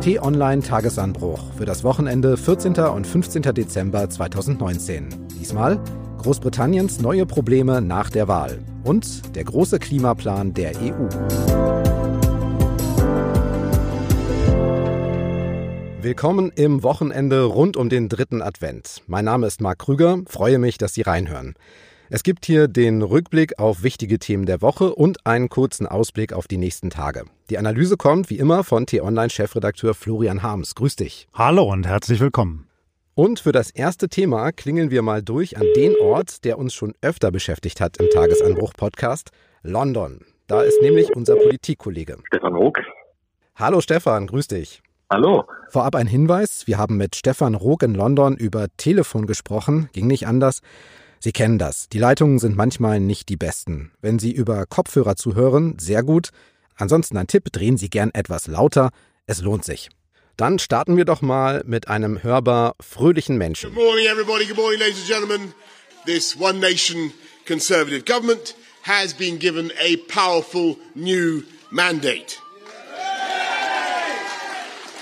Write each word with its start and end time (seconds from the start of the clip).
T-Online 0.00 0.62
Tagesanbruch 0.62 1.52
für 1.54 1.64
das 1.64 1.82
Wochenende 1.82 2.36
14. 2.36 2.74
und 2.74 3.04
15. 3.04 3.42
Dezember 3.42 4.08
2019. 4.08 5.08
Diesmal 5.40 5.80
Großbritanniens 6.18 7.00
neue 7.00 7.26
Probleme 7.26 7.82
nach 7.82 8.08
der 8.08 8.28
Wahl 8.28 8.60
und 8.84 9.34
der 9.34 9.42
große 9.42 9.80
Klimaplan 9.80 10.54
der 10.54 10.76
EU. 10.76 11.08
Willkommen 16.00 16.52
im 16.54 16.84
Wochenende 16.84 17.42
rund 17.42 17.76
um 17.76 17.88
den 17.88 18.08
dritten 18.08 18.40
Advent. 18.40 19.02
Mein 19.08 19.24
Name 19.24 19.48
ist 19.48 19.60
Marc 19.60 19.80
Krüger, 19.80 20.18
freue 20.26 20.60
mich, 20.60 20.78
dass 20.78 20.94
Sie 20.94 21.02
reinhören. 21.02 21.54
Es 22.10 22.22
gibt 22.22 22.46
hier 22.46 22.68
den 22.68 23.02
Rückblick 23.02 23.58
auf 23.58 23.82
wichtige 23.82 24.18
Themen 24.18 24.46
der 24.46 24.62
Woche 24.62 24.94
und 24.94 25.26
einen 25.26 25.50
kurzen 25.50 25.86
Ausblick 25.86 26.32
auf 26.32 26.48
die 26.48 26.56
nächsten 26.56 26.88
Tage. 26.88 27.24
Die 27.50 27.58
Analyse 27.58 27.98
kommt 27.98 28.30
wie 28.30 28.38
immer 28.38 28.64
von 28.64 28.86
T-Online-Chefredakteur 28.86 29.92
Florian 29.92 30.42
Harms. 30.42 30.74
Grüß 30.74 30.96
dich. 30.96 31.28
Hallo 31.34 31.70
und 31.70 31.86
herzlich 31.86 32.20
willkommen. 32.20 32.66
Und 33.14 33.40
für 33.40 33.52
das 33.52 33.70
erste 33.70 34.08
Thema 34.08 34.52
klingeln 34.52 34.90
wir 34.90 35.02
mal 35.02 35.22
durch 35.22 35.58
an 35.58 35.66
den 35.76 35.96
Ort, 36.00 36.46
der 36.46 36.58
uns 36.58 36.72
schon 36.72 36.94
öfter 37.02 37.30
beschäftigt 37.30 37.78
hat 37.78 37.98
im 37.98 38.08
Tagesanbruch-Podcast, 38.08 39.30
London. 39.62 40.24
Da 40.46 40.62
ist 40.62 40.80
nämlich 40.80 41.14
unser 41.14 41.36
Politikkollege. 41.36 42.16
Stefan 42.28 42.54
Rook. 42.54 42.78
Hallo 43.54 43.82
Stefan, 43.82 44.28
grüß 44.28 44.48
dich. 44.48 44.80
Hallo. 45.10 45.44
Vorab 45.68 45.94
ein 45.94 46.06
Hinweis, 46.06 46.66
wir 46.66 46.78
haben 46.78 46.96
mit 46.96 47.16
Stefan 47.16 47.54
Rook 47.54 47.82
in 47.82 47.94
London 47.94 48.34
über 48.38 48.68
Telefon 48.78 49.26
gesprochen, 49.26 49.90
ging 49.92 50.06
nicht 50.06 50.26
anders. 50.26 50.62
Sie 51.20 51.32
kennen 51.32 51.58
das. 51.58 51.88
Die 51.88 51.98
Leitungen 51.98 52.38
sind 52.38 52.56
manchmal 52.56 53.00
nicht 53.00 53.28
die 53.28 53.36
besten. 53.36 53.90
Wenn 54.00 54.18
Sie 54.18 54.32
über 54.32 54.66
Kopfhörer 54.66 55.16
zuhören, 55.16 55.76
sehr 55.78 56.02
gut. 56.02 56.30
Ansonsten 56.76 57.16
ein 57.16 57.26
Tipp, 57.26 57.52
drehen 57.52 57.76
Sie 57.76 57.90
gern 57.90 58.10
etwas 58.14 58.46
lauter. 58.46 58.90
Es 59.26 59.42
lohnt 59.42 59.64
sich. 59.64 59.88
Dann 60.36 60.60
starten 60.60 60.96
wir 60.96 61.04
doch 61.04 61.20
mal 61.20 61.64
mit 61.66 61.88
einem 61.88 62.22
hörbar 62.22 62.76
fröhlichen 62.80 63.36
Menschen. 63.36 63.74
Good 63.74 63.84
morning, 63.84 64.06
everybody. 64.06 64.46
Good 64.46 64.56
morning, 64.56 64.78
ladies 64.78 64.98
and 65.00 65.08
gentlemen. 65.08 65.52
This 66.06 66.36
One 66.38 66.60
Nation 66.60 67.12
Conservative 67.44 68.04
government 68.04 68.54
has 68.82 69.12
been 69.12 69.38
given 69.40 69.72
a 69.80 69.96
powerful 70.06 70.76
new 70.94 71.42
mandate. 71.72 72.38
To 72.38 72.44
get 72.94 73.06
Brexit 74.06 74.94
done. 74.94 74.97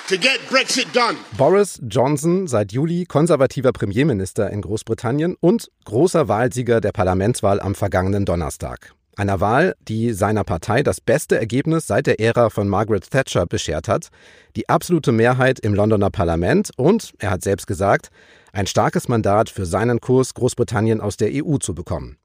Boris 1.37 1.81
Johnson, 1.83 2.47
seit 2.47 2.71
Juli 2.71 3.07
konservativer 3.07 3.73
Premierminister 3.73 4.51
in 4.51 4.63
Großbritannien 4.63 5.35
und 5.41 5.69
großer 5.85 6.29
Wahlsieger 6.29 6.81
der 6.81 6.93
Parlamentswahl 6.93 7.61
am 7.61 7.75
vergangenen 7.75 8.25
Donnerstag. 8.25 8.93
Einer 9.17 9.41
Wahl, 9.41 9.75
die 9.81 10.13
seiner 10.13 10.45
Partei 10.45 10.85
das 10.85 11.01
beste 11.01 11.39
Ergebnis 11.39 11.89
seit 11.89 12.07
der 12.07 12.21
Ära 12.21 12.51
von 12.51 12.69
Margaret 12.69 13.11
Thatcher 13.11 13.47
beschert 13.47 13.89
hat, 13.89 14.11
die 14.55 14.69
absolute 14.69 15.11
Mehrheit 15.11 15.59
im 15.59 15.75
Londoner 15.75 16.11
Parlament 16.11 16.71
und, 16.77 17.13
er 17.19 17.31
hat 17.33 17.43
selbst 17.43 17.67
gesagt, 17.67 18.11
ein 18.53 18.69
starkes 18.69 19.09
Mandat 19.09 19.51
für 19.51 19.67
seinen 19.67 20.01
Kurs, 20.01 20.35
Großbritannien 20.35 21.01
aus 21.01 21.17
der 21.17 21.31
EU 21.33 21.57
zu 21.57 21.75
bekommen. 21.75 22.17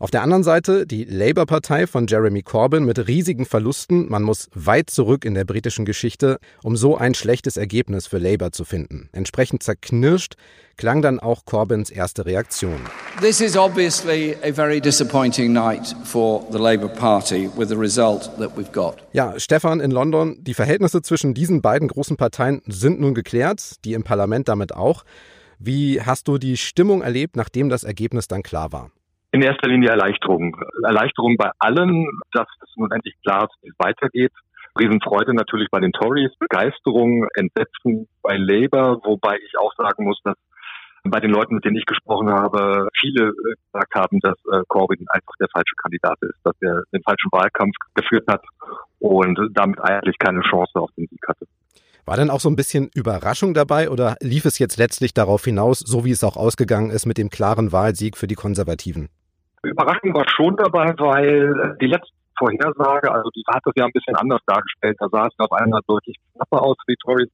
Auf 0.00 0.10
der 0.10 0.22
anderen 0.22 0.42
Seite 0.42 0.88
die 0.88 1.04
Labour-Partei 1.04 1.86
von 1.86 2.08
Jeremy 2.08 2.42
Corbyn 2.42 2.84
mit 2.84 3.06
riesigen 3.06 3.46
Verlusten. 3.46 4.08
Man 4.08 4.24
muss 4.24 4.48
weit 4.52 4.90
zurück 4.90 5.24
in 5.24 5.34
der 5.34 5.44
britischen 5.44 5.84
Geschichte, 5.84 6.38
um 6.64 6.76
so 6.76 6.96
ein 6.96 7.14
schlechtes 7.14 7.56
Ergebnis 7.56 8.08
für 8.08 8.18
Labour 8.18 8.50
zu 8.50 8.64
finden. 8.64 9.08
Entsprechend 9.12 9.62
zerknirscht 9.62 10.34
klang 10.76 11.00
dann 11.00 11.20
auch 11.20 11.44
Corbyns 11.44 11.90
erste 11.90 12.26
Reaktion. 12.26 12.80
This 13.20 13.40
is 13.40 13.56
obviously 13.56 14.36
a 14.42 14.52
very 14.52 14.80
disappointing 14.80 15.52
night 15.52 15.94
for 16.02 16.44
the 16.50 16.58
Labour 16.58 16.88
Party 16.88 17.48
with 17.56 17.68
the 17.68 17.76
result 17.76 18.28
that 18.38 18.50
we've 18.56 18.72
got. 18.72 18.96
Ja, 19.12 19.38
Stefan 19.38 19.78
in 19.78 19.92
London, 19.92 20.42
die 20.42 20.54
Verhältnisse 20.54 21.02
zwischen 21.02 21.34
diesen 21.34 21.62
beiden 21.62 21.86
großen 21.86 22.16
Parteien 22.16 22.62
sind 22.66 22.98
nun 22.98 23.14
geklärt, 23.14 23.84
die 23.84 23.92
im 23.92 24.02
Parlament 24.02 24.48
damit 24.48 24.74
auch. 24.74 25.04
Wie 25.60 26.02
hast 26.02 26.26
du 26.26 26.38
die 26.38 26.56
Stimmung 26.56 27.02
erlebt, 27.02 27.36
nachdem 27.36 27.68
das 27.68 27.84
Ergebnis 27.84 28.26
dann 28.26 28.42
klar 28.42 28.72
war? 28.72 28.90
In 29.34 29.42
erster 29.42 29.66
Linie 29.66 29.88
Erleichterung. 29.88 30.56
Erleichterung 30.84 31.36
bei 31.36 31.50
allen, 31.58 32.06
dass 32.30 32.46
es 32.62 32.68
nun 32.76 32.92
endlich 32.92 33.16
klar 33.24 33.48
ist, 33.50 33.62
wie 33.62 33.68
es 33.70 33.74
weitergeht. 33.78 34.30
Riesenfreude 34.78 35.34
natürlich 35.34 35.66
bei 35.72 35.80
den 35.80 35.90
Tories, 35.90 36.30
Begeisterung, 36.38 37.26
Entsetzen 37.34 38.06
bei 38.22 38.36
Labour, 38.36 39.00
wobei 39.02 39.36
ich 39.44 39.58
auch 39.58 39.74
sagen 39.76 40.04
muss, 40.04 40.20
dass 40.22 40.36
bei 41.02 41.18
den 41.18 41.32
Leuten, 41.32 41.56
mit 41.56 41.64
denen 41.64 41.74
ich 41.74 41.84
gesprochen 41.84 42.30
habe, 42.30 42.86
viele 43.00 43.32
gesagt 43.72 43.94
haben, 43.96 44.20
dass 44.20 44.38
äh, 44.52 44.62
Corbyn 44.68 45.04
einfach 45.08 45.34
der 45.40 45.48
falsche 45.52 45.74
Kandidat 45.82 46.16
ist, 46.20 46.38
dass 46.44 46.54
er 46.60 46.84
den 46.92 47.02
falschen 47.02 47.32
Wahlkampf 47.32 47.74
geführt 47.94 48.28
hat 48.28 48.44
und 49.00 49.36
damit 49.52 49.80
eigentlich 49.80 50.16
keine 50.20 50.42
Chance 50.42 50.78
auf 50.78 50.90
den 50.96 51.08
Sieg 51.08 51.26
hatte. 51.26 51.44
War 52.06 52.16
denn 52.16 52.30
auch 52.30 52.40
so 52.40 52.48
ein 52.48 52.56
bisschen 52.56 52.88
Überraschung 52.94 53.52
dabei 53.52 53.90
oder 53.90 54.16
lief 54.20 54.44
es 54.44 54.60
jetzt 54.60 54.76
letztlich 54.76 55.12
darauf 55.12 55.44
hinaus, 55.44 55.80
so 55.80 56.04
wie 56.04 56.12
es 56.12 56.22
auch 56.22 56.36
ausgegangen 56.36 56.90
ist 56.90 57.04
mit 57.04 57.18
dem 57.18 57.30
klaren 57.30 57.72
Wahlsieg 57.72 58.16
für 58.16 58.28
die 58.28 58.36
Konservativen? 58.36 59.08
Überraschung 59.70 60.14
war 60.14 60.28
schon 60.28 60.56
dabei, 60.56 60.94
weil 60.98 61.76
die 61.80 61.86
letzte 61.86 62.12
Vorhersage, 62.38 63.12
also 63.12 63.30
die 63.30 63.44
hat 63.46 63.62
das 63.64 63.74
ja 63.76 63.84
ein 63.84 63.92
bisschen 63.92 64.16
anders 64.16 64.40
dargestellt. 64.46 64.96
Da 64.98 65.08
sah 65.10 65.26
es 65.26 65.34
auf 65.38 65.52
einmal 65.52 65.80
deutlich 65.86 66.16
knapper 66.34 66.62
aus 66.62 66.76
für 66.84 66.92
die 66.92 66.98
Tories. 67.02 67.30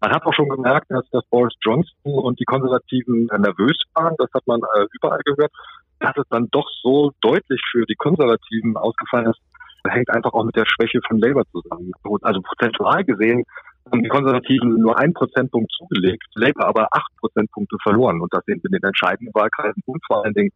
Man 0.00 0.12
hat 0.12 0.26
auch 0.26 0.34
schon 0.34 0.48
gemerkt, 0.48 0.90
dass, 0.90 1.08
dass 1.10 1.24
Boris 1.30 1.54
Johnson 1.62 1.94
und 2.04 2.38
die 2.40 2.44
Konservativen 2.44 3.26
nervös 3.38 3.78
waren. 3.94 4.14
Das 4.18 4.28
hat 4.34 4.46
man 4.46 4.60
äh, 4.60 4.86
überall 4.92 5.20
gehört. 5.24 5.52
Dass 6.00 6.16
es 6.16 6.24
dann 6.30 6.48
doch 6.50 6.68
so 6.82 7.12
deutlich 7.20 7.62
für 7.70 7.86
die 7.86 7.94
Konservativen 7.94 8.76
ausgefallen 8.76 9.30
ist, 9.30 9.40
hängt 9.86 10.10
einfach 10.10 10.32
auch 10.32 10.44
mit 10.44 10.56
der 10.56 10.66
Schwäche 10.66 11.00
von 11.06 11.18
Labour 11.18 11.44
zusammen. 11.52 11.92
Also 12.22 12.40
prozentual 12.42 13.04
gesehen 13.04 13.44
haben 13.90 14.02
die 14.02 14.08
Konservativen 14.08 14.74
nur 14.80 14.98
ein 14.98 15.12
Prozentpunkt 15.12 15.70
zugelegt, 15.72 16.24
Labour 16.34 16.66
aber 16.66 16.88
acht 16.90 17.10
Prozentpunkte 17.18 17.76
verloren. 17.82 18.20
Und 18.20 18.32
das 18.34 18.44
sind 18.46 18.64
in 18.64 18.72
den 18.72 18.82
entscheidenden 18.82 19.32
Wahlkreisen 19.34 19.82
und 19.86 20.02
vor 20.06 20.24
allen 20.24 20.34
Dingen 20.34 20.50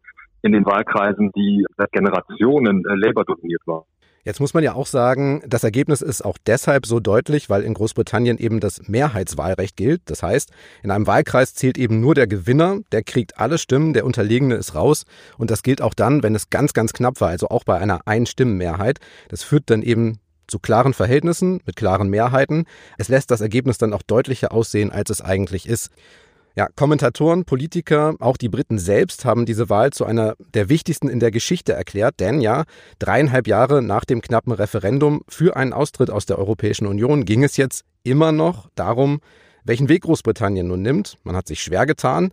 in 0.47 0.53
den 0.53 0.65
Wahlkreisen, 0.65 1.33
die 1.33 1.67
seit 1.77 1.93
Generationen 1.93 2.85
äh, 2.87 2.95
Labour 2.95 3.25
dominiert 3.25 3.63
waren. 3.67 3.85
Jetzt 4.27 4.41
muss 4.41 4.55
man 4.55 4.65
ja 4.65 4.75
auch 4.75 4.87
sagen, 4.87 5.41
das 5.47 5.63
Ergebnis 5.63 6.03
ist 6.03 6.25
auch 6.25 6.37
deshalb 6.47 6.85
so 6.85 6.99
deutlich, 6.99 7.49
weil 7.49 7.63
in 7.63 7.75
Großbritannien 7.75 8.39
eben 8.39 8.59
das 8.59 8.89
Mehrheitswahlrecht 8.89 9.77
gilt. 9.77 10.03
Das 10.07 10.25
heißt, 10.25 10.51
in 10.83 10.91
einem 10.91 11.07
Wahlkreis 11.07 11.55
zählt 11.55 11.79
eben 11.79 12.01
nur 12.01 12.17
der 12.17 12.27
Gewinner, 12.27 12.81
der 12.91 13.05
kriegt 13.05 13.39
alle 13.39 13.57
Stimmen, 13.57 13.93
der 13.93 14.05
Unterlegene 14.05 14.57
ist 14.57 14.75
raus. 14.75 15.05
Und 15.39 15.53
das 15.53 15.63
gilt 15.63 15.81
auch 15.81 15.95
dann, 15.95 16.25
wenn 16.25 16.35
es 16.35 16.51
ganz, 16.51 16.73
ganz 16.73 16.93
knapp 16.93 17.21
war, 17.21 17.29
also 17.29 17.51
auch 17.51 17.63
bei 17.63 17.79
einer 17.79 18.01
Einstimmenmehrheit. 18.07 18.99
Das 19.29 19.45
führt 19.45 19.71
dann 19.71 19.83
eben 19.83 20.19
zu 20.49 20.59
klaren 20.59 20.93
Verhältnissen 20.93 21.61
mit 21.65 21.77
klaren 21.77 22.09
Mehrheiten. 22.09 22.65
Es 22.99 23.09
lässt 23.09 23.31
das 23.31 23.41
Ergebnis 23.41 23.79
dann 23.79 23.93
auch 23.93 24.03
deutlicher 24.03 24.51
aussehen, 24.51 24.91
als 24.91 25.11
es 25.11 25.21
eigentlich 25.21 25.69
ist. 25.69 25.93
Ja, 26.59 26.69
Kommentatoren, 26.75 27.45
Politiker, 27.45 28.15
auch 28.19 28.39
die 28.39 28.49
Briten 28.49 28.79
selbst 28.79 29.27
haben 29.27 29.45
diese 29.45 29.69
Wahl 29.69 29.93
zu 29.93 30.07
einer 30.07 30.37
der 30.55 30.71
wichtigsten 30.71 31.11
in 31.11 31.21
der 31.21 31.31
Geschichte 31.31 31.75
erklärt, 31.75 32.19
denn 32.19 32.41
ja, 32.41 32.65
dreieinhalb 32.99 33.47
Jahre 33.47 33.83
nach 33.83 34.07
dem 34.07 34.23
knappen 34.23 34.53
Referendum 34.53 35.21
für 35.29 35.55
einen 35.55 35.75
Austritt 35.75 36.11
aus 36.11 36.25
der 36.25 36.39
Europäischen 36.39 36.87
Union 36.87 37.27
ging 37.27 37.45
es 37.45 37.59
jetzt 37.59 37.85
immer 38.05 38.33
noch 38.33 38.71
darum, 38.75 39.21
welchen 39.65 39.91
Weg 39.91 40.05
Großbritannien 40.05 40.67
nun 40.67 40.81
nimmt. 40.81 41.19
Man 41.25 41.37
hat 41.37 41.47
sich 41.47 41.63
schwer 41.63 41.85
getan. 41.85 42.33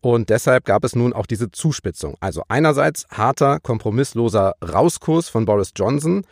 Und 0.00 0.30
deshalb 0.30 0.64
gab 0.64 0.84
es 0.84 0.94
nun 0.94 1.12
auch 1.12 1.26
diese 1.26 1.50
Zuspitzung. 1.50 2.16
Also 2.20 2.44
einerseits 2.46 3.08
harter, 3.10 3.58
kompromissloser 3.58 4.54
Rauskurs 4.62 5.28
von 5.28 5.44
Boris 5.44 5.72
Johnson, 5.74 6.24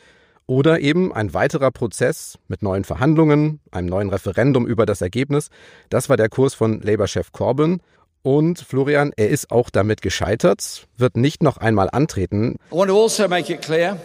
oder 0.47 0.81
eben 0.81 1.13
ein 1.13 1.35
weiterer 1.35 1.71
Prozess 1.71 2.39
mit 2.49 2.63
neuen 2.63 2.85
Verhandlungen, 2.85 3.61
einem 3.71 3.89
neuen 3.89 4.11
Referendum 4.11 4.67
über 4.67 4.87
das 4.87 5.01
Ergebnis. 5.01 5.49
Das 5.89 6.09
war 6.09 6.17
der 6.17 6.29
Kurs 6.29 6.55
von 6.55 6.81
Labour-Chef 6.81 7.33
Corbyn. 7.33 7.81
Und 8.23 8.59
Florian, 8.59 9.13
er 9.17 9.29
ist 9.29 9.51
auch 9.51 9.69
damit 9.69 10.01
gescheitert, 10.01 10.87
wird 10.97 11.17
nicht 11.17 11.43
noch 11.43 11.59
einmal 11.59 11.91
antreten. 11.93 12.57
I 12.73 12.77
want 12.77 12.89
to 12.89 13.03
also 13.03 13.29
make 13.29 13.53
it 13.53 13.61
clear 13.61 13.99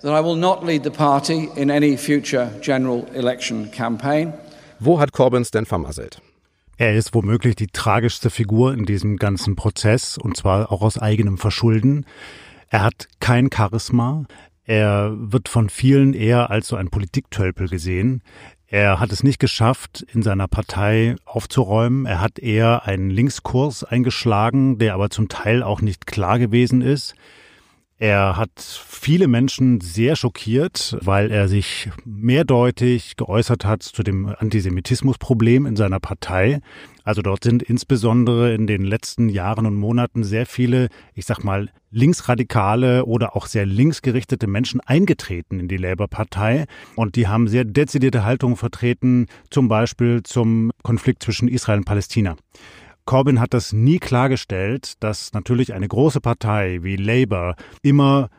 that 0.00 0.10
I 0.10 0.24
will 0.24 0.36
not 0.36 0.64
lead 0.64 0.84
the 0.84 0.90
party 0.90 1.50
in 1.56 1.70
any 1.70 1.96
future 1.96 2.50
general 2.62 3.04
election 3.14 3.70
campaign. 3.70 4.32
Wo 4.78 4.98
hat 4.98 5.12
Corbyn 5.12 5.42
es 5.42 5.50
denn 5.50 5.66
vermasselt? 5.66 6.20
Er 6.78 6.96
ist 6.96 7.14
womöglich 7.14 7.54
die 7.54 7.68
tragischste 7.68 8.30
Figur 8.30 8.72
in 8.72 8.86
diesem 8.86 9.16
ganzen 9.16 9.54
Prozess 9.54 10.18
und 10.18 10.36
zwar 10.36 10.72
auch 10.72 10.82
aus 10.82 10.98
eigenem 10.98 11.38
Verschulden. 11.38 12.06
Er 12.70 12.82
hat 12.82 13.06
kein 13.20 13.50
Charisma. 13.54 14.24
Er 14.64 15.12
wird 15.16 15.48
von 15.48 15.68
vielen 15.68 16.14
eher 16.14 16.50
als 16.50 16.68
so 16.68 16.76
ein 16.76 16.88
Politiktölpel 16.88 17.68
gesehen. 17.68 18.22
Er 18.68 19.00
hat 19.00 19.12
es 19.12 19.22
nicht 19.22 19.38
geschafft, 19.38 20.06
in 20.14 20.22
seiner 20.22 20.48
Partei 20.48 21.16
aufzuräumen. 21.24 22.06
Er 22.06 22.20
hat 22.20 22.38
eher 22.38 22.86
einen 22.86 23.10
Linkskurs 23.10 23.84
eingeschlagen, 23.84 24.78
der 24.78 24.94
aber 24.94 25.10
zum 25.10 25.28
Teil 25.28 25.62
auch 25.62 25.82
nicht 25.82 26.06
klar 26.06 26.38
gewesen 26.38 26.80
ist. 26.80 27.14
Er 28.02 28.36
hat 28.36 28.50
viele 28.58 29.28
Menschen 29.28 29.80
sehr 29.80 30.16
schockiert, 30.16 30.96
weil 31.02 31.30
er 31.30 31.46
sich 31.46 31.88
mehrdeutig 32.04 33.14
geäußert 33.14 33.64
hat 33.64 33.84
zu 33.84 34.02
dem 34.02 34.26
Antisemitismusproblem 34.26 35.66
in 35.66 35.76
seiner 35.76 36.00
Partei. 36.00 36.58
Also 37.04 37.22
dort 37.22 37.44
sind 37.44 37.62
insbesondere 37.62 38.54
in 38.54 38.66
den 38.66 38.82
letzten 38.82 39.28
Jahren 39.28 39.66
und 39.66 39.76
Monaten 39.76 40.24
sehr 40.24 40.46
viele, 40.46 40.88
ich 41.14 41.26
sag 41.26 41.44
mal, 41.44 41.68
linksradikale 41.92 43.04
oder 43.04 43.36
auch 43.36 43.46
sehr 43.46 43.66
linksgerichtete 43.66 44.48
Menschen 44.48 44.80
eingetreten 44.80 45.60
in 45.60 45.68
die 45.68 45.76
Labour-Partei. 45.76 46.64
Und 46.96 47.14
die 47.14 47.28
haben 47.28 47.46
sehr 47.46 47.64
dezidierte 47.64 48.24
Haltungen 48.24 48.56
vertreten, 48.56 49.28
zum 49.48 49.68
Beispiel 49.68 50.24
zum 50.24 50.72
Konflikt 50.82 51.22
zwischen 51.22 51.46
Israel 51.46 51.78
und 51.78 51.84
Palästina. 51.84 52.34
Corbyn 53.04 53.40
hat 53.40 53.54
das 53.54 53.72
nie 53.72 53.98
klargestellt, 53.98 54.94
dass 55.00 55.32
natürlich 55.32 55.72
eine 55.72 55.88
große 55.88 56.20
Partei 56.20 56.80
wie 56.82 56.96
Labour 56.96 57.56
immer 57.82 58.30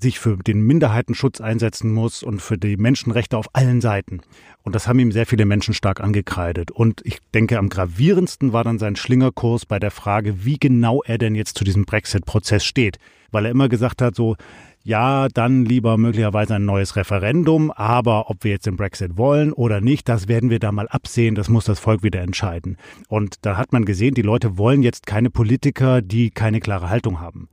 sich 0.00 0.18
für 0.18 0.36
den 0.36 0.60
Minderheitenschutz 0.60 1.40
einsetzen 1.40 1.92
muss 1.92 2.22
und 2.22 2.40
für 2.40 2.58
die 2.58 2.76
Menschenrechte 2.76 3.38
auf 3.38 3.46
allen 3.54 3.80
Seiten. 3.80 4.20
Und 4.62 4.74
das 4.74 4.86
haben 4.86 4.98
ihm 4.98 5.12
sehr 5.12 5.26
viele 5.26 5.46
Menschen 5.46 5.74
stark 5.74 6.00
angekreidet. 6.00 6.70
Und 6.70 7.00
ich 7.04 7.18
denke, 7.32 7.58
am 7.58 7.68
gravierendsten 7.68 8.52
war 8.52 8.64
dann 8.64 8.78
sein 8.78 8.96
Schlingerkurs 8.96 9.66
bei 9.66 9.78
der 9.78 9.90
Frage, 9.90 10.44
wie 10.44 10.58
genau 10.58 11.02
er 11.02 11.18
denn 11.18 11.34
jetzt 11.34 11.56
zu 11.56 11.64
diesem 11.64 11.84
Brexit-Prozess 11.84 12.64
steht. 12.64 12.98
Weil 13.30 13.46
er 13.46 13.50
immer 13.50 13.68
gesagt 13.68 14.02
hat, 14.02 14.14
so, 14.14 14.36
ja, 14.84 15.28
dann 15.32 15.64
lieber 15.64 15.96
möglicherweise 15.96 16.56
ein 16.56 16.66
neues 16.66 16.94
Referendum, 16.94 17.70
aber 17.70 18.28
ob 18.28 18.44
wir 18.44 18.52
jetzt 18.52 18.66
den 18.66 18.76
Brexit 18.76 19.16
wollen 19.16 19.52
oder 19.54 19.80
nicht, 19.80 20.08
das 20.10 20.28
werden 20.28 20.50
wir 20.50 20.58
da 20.58 20.72
mal 20.72 20.88
absehen, 20.88 21.34
das 21.34 21.48
muss 21.48 21.64
das 21.64 21.80
Volk 21.80 22.02
wieder 22.02 22.20
entscheiden. 22.20 22.76
Und 23.08 23.46
da 23.46 23.56
hat 23.56 23.72
man 23.72 23.86
gesehen, 23.86 24.14
die 24.14 24.22
Leute 24.22 24.58
wollen 24.58 24.82
jetzt 24.82 25.06
keine 25.06 25.30
Politiker, 25.30 26.02
die 26.02 26.30
keine 26.30 26.60
klare 26.60 26.90
Haltung 26.90 27.18
haben. 27.18 27.48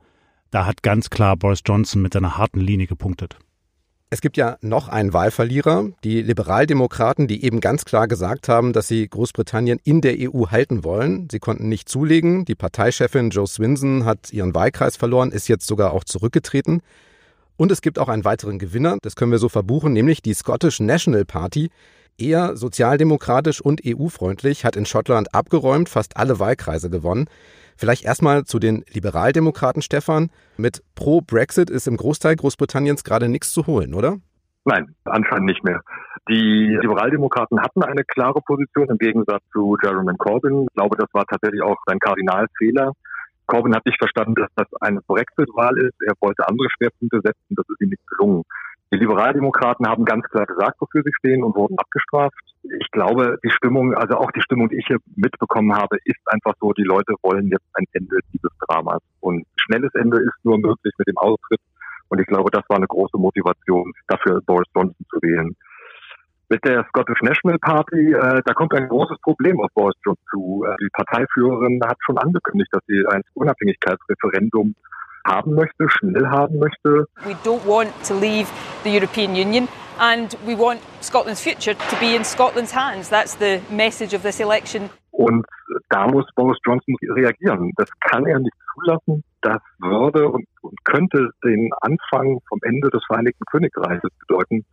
Da 0.50 0.66
hat 0.66 0.82
ganz 0.82 1.08
klar 1.08 1.36
Boris 1.38 1.62
Johnson 1.64 2.02
mit 2.02 2.12
seiner 2.12 2.36
harten 2.36 2.60
Linie 2.60 2.86
gepunktet. 2.86 3.38
Es 4.10 4.20
gibt 4.20 4.36
ja 4.36 4.58
noch 4.60 4.88
einen 4.88 5.14
Wahlverlierer, 5.14 5.88
die 6.04 6.20
Liberaldemokraten, 6.20 7.28
die 7.28 7.46
eben 7.46 7.60
ganz 7.60 7.86
klar 7.86 8.08
gesagt 8.08 8.46
haben, 8.46 8.74
dass 8.74 8.86
sie 8.86 9.08
Großbritannien 9.08 9.80
in 9.84 10.02
der 10.02 10.16
EU 10.18 10.48
halten 10.50 10.84
wollen. 10.84 11.28
Sie 11.32 11.38
konnten 11.38 11.70
nicht 11.70 11.88
zulegen. 11.88 12.44
Die 12.44 12.54
Parteichefin 12.54 13.30
Joe 13.30 13.46
Swinson 13.46 14.04
hat 14.04 14.30
ihren 14.30 14.54
Wahlkreis 14.54 14.98
verloren, 14.98 15.32
ist 15.32 15.48
jetzt 15.48 15.66
sogar 15.66 15.94
auch 15.94 16.04
zurückgetreten. 16.04 16.82
Und 17.62 17.70
es 17.70 17.80
gibt 17.80 18.00
auch 18.00 18.08
einen 18.08 18.24
weiteren 18.24 18.58
Gewinner, 18.58 18.98
das 19.02 19.14
können 19.14 19.30
wir 19.30 19.38
so 19.38 19.48
verbuchen, 19.48 19.92
nämlich 19.92 20.20
die 20.20 20.34
Scottish 20.34 20.80
National 20.80 21.24
Party. 21.24 21.70
Eher 22.18 22.56
sozialdemokratisch 22.56 23.60
und 23.60 23.82
EU-freundlich, 23.86 24.64
hat 24.64 24.74
in 24.74 24.84
Schottland 24.84 25.32
abgeräumt, 25.32 25.88
fast 25.88 26.16
alle 26.16 26.40
Wahlkreise 26.40 26.90
gewonnen. 26.90 27.26
Vielleicht 27.76 28.04
erstmal 28.04 28.42
zu 28.42 28.58
den 28.58 28.84
Liberaldemokraten, 28.92 29.80
Stefan. 29.80 30.30
Mit 30.56 30.82
Pro-Brexit 30.96 31.70
ist 31.70 31.86
im 31.86 31.96
Großteil 31.96 32.34
Großbritanniens 32.34 33.04
gerade 33.04 33.28
nichts 33.28 33.52
zu 33.52 33.64
holen, 33.68 33.94
oder? 33.94 34.16
Nein, 34.64 34.96
anscheinend 35.04 35.46
nicht 35.46 35.62
mehr. 35.62 35.82
Die 36.28 36.76
Liberaldemokraten 36.80 37.60
hatten 37.60 37.84
eine 37.84 38.02
klare 38.02 38.40
Position 38.40 38.88
im 38.88 38.98
Gegensatz 38.98 39.44
zu 39.52 39.76
Jeremy 39.80 40.16
Corbyn. 40.18 40.62
Ich 40.64 40.74
glaube, 40.74 40.96
das 40.96 41.08
war 41.12 41.26
tatsächlich 41.26 41.62
auch 41.62 41.76
ein 41.86 42.00
Kardinalfehler. 42.00 42.90
Corbyn 43.46 43.74
hat 43.74 43.86
nicht 43.86 43.98
verstanden, 43.98 44.34
dass 44.34 44.50
das 44.56 44.68
eine 44.80 45.00
Brexit-Wahl 45.06 45.78
ist. 45.78 45.96
Er 46.06 46.14
wollte 46.20 46.48
andere 46.48 46.68
Schwerpunkte 46.70 47.20
setzen, 47.22 47.54
das 47.56 47.68
ist 47.68 47.80
ihm 47.80 47.90
nicht 47.90 48.06
gelungen. 48.06 48.44
Die 48.92 48.98
Liberaldemokraten 48.98 49.88
haben 49.88 50.04
ganz 50.04 50.24
klar 50.28 50.44
gesagt, 50.44 50.78
wofür 50.80 51.02
sie 51.02 51.14
stehen 51.14 51.42
und 51.42 51.56
wurden 51.56 51.78
abgestraft. 51.78 52.36
Ich 52.62 52.90
glaube, 52.90 53.38
die 53.42 53.50
Stimmung, 53.50 53.94
also 53.94 54.16
auch 54.16 54.30
die 54.32 54.42
Stimmung, 54.42 54.68
die 54.68 54.76
ich 54.76 54.86
hier 54.86 54.98
mitbekommen 55.16 55.74
habe, 55.74 55.96
ist 56.04 56.20
einfach 56.26 56.52
so, 56.60 56.72
die 56.72 56.84
Leute 56.84 57.14
wollen 57.22 57.48
jetzt 57.48 57.64
ein 57.74 57.86
Ende 57.92 58.18
dieses 58.32 58.50
Dramas. 58.66 59.00
Und 59.20 59.46
schnelles 59.56 59.94
Ende 59.94 60.18
ist 60.18 60.44
nur 60.44 60.58
möglich 60.58 60.92
mit 60.98 61.08
dem 61.08 61.16
Austritt. 61.16 61.60
Und 62.08 62.20
ich 62.20 62.26
glaube, 62.26 62.50
das 62.50 62.62
war 62.68 62.76
eine 62.76 62.86
große 62.86 63.16
Motivation 63.16 63.90
dafür, 64.08 64.42
Boris 64.44 64.68
Johnson 64.76 65.06
zu 65.08 65.16
wählen. 65.22 65.56
Mit 66.48 66.64
der 66.64 66.84
Scottish 66.88 67.20
National 67.22 67.58
Party, 67.58 68.12
äh, 68.12 68.42
da 68.44 68.52
kommt 68.52 68.74
ein 68.74 68.88
großes 68.88 69.18
Problem 69.22 69.60
auf 69.60 69.70
Boris 69.74 69.96
Johnson 70.04 70.24
zu. 70.30 70.64
Äh, 70.66 70.74
die 70.80 70.88
Parteiführerin 70.92 71.80
hat 71.86 71.96
schon 72.04 72.18
angekündigt, 72.18 72.68
dass 72.72 72.82
sie 72.86 73.06
ein 73.06 73.22
Unabhängigkeitsreferendum 73.34 74.74
haben 75.26 75.54
möchte, 75.54 75.88
schnell 75.88 76.26
haben 76.28 76.58
möchte. 76.58 77.06
We 77.24 77.34
don't 77.44 77.66
want 77.66 77.90
to 78.06 78.14
leave 78.14 78.48
the 78.84 78.90
European 78.90 79.32
Union 79.32 79.68
and 79.98 80.36
we 80.46 80.58
want 80.58 80.80
Scotland's 81.00 81.40
future 81.40 81.74
to 81.74 81.96
be 82.00 82.14
in 82.14 82.24
Scotland's 82.24 82.74
hands. 82.74 83.08
That's 83.08 83.36
the 83.38 83.60
message 83.70 84.14
of 84.14 84.22
this 84.22 84.40
election. 84.40 84.90
Und 85.12 85.46
da 85.90 86.06
muss 86.06 86.26
Boris 86.34 86.58
Johnson 86.66 86.94
reagieren. 87.14 87.72
Das 87.76 87.88
kann 88.00 88.26
er 88.26 88.38
nicht 88.40 88.56
zulassen. 88.74 89.24
Das 89.42 89.60
würde 89.78 90.28
und, 90.28 90.46
und 90.62 90.84
könnte 90.84 91.30
den 91.44 91.70
Anfang 91.80 92.40
vom 92.48 92.58
Ende 92.62 92.88
des 92.90 93.04
Vereinigten 93.06 93.44
Königreiches 93.44 94.10
bedeuten. 94.26 94.64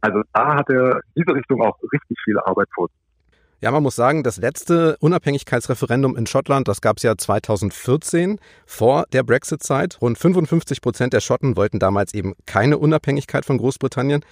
Also 0.00 0.22
da 0.32 0.54
hat 0.56 0.68
er 0.70 0.96
in 1.14 1.22
diese 1.22 1.34
Richtung 1.34 1.62
auch 1.62 1.76
richtig 1.92 2.18
viel 2.24 2.38
Arbeit 2.38 2.68
vor. 2.74 2.88
Ja, 3.62 3.70
man 3.70 3.82
muss 3.82 3.94
sagen, 3.94 4.22
das 4.22 4.38
letzte 4.38 4.96
Unabhängigkeitsreferendum 5.00 6.16
in 6.16 6.26
Schottland, 6.26 6.66
das 6.66 6.80
gab 6.80 6.96
es 6.96 7.02
ja 7.02 7.14
2014 7.18 8.38
vor 8.64 9.04
der 9.12 9.22
Brexit-Zeit. 9.22 9.98
Rund 10.00 10.16
55 10.16 10.80
Prozent 10.80 11.12
der 11.12 11.20
Schotten 11.20 11.56
wollten 11.56 11.78
damals 11.78 12.14
eben 12.14 12.34
keine 12.46 12.78
Unabhängigkeit 12.78 13.44
von 13.44 13.58
Großbritannien. 13.58 14.24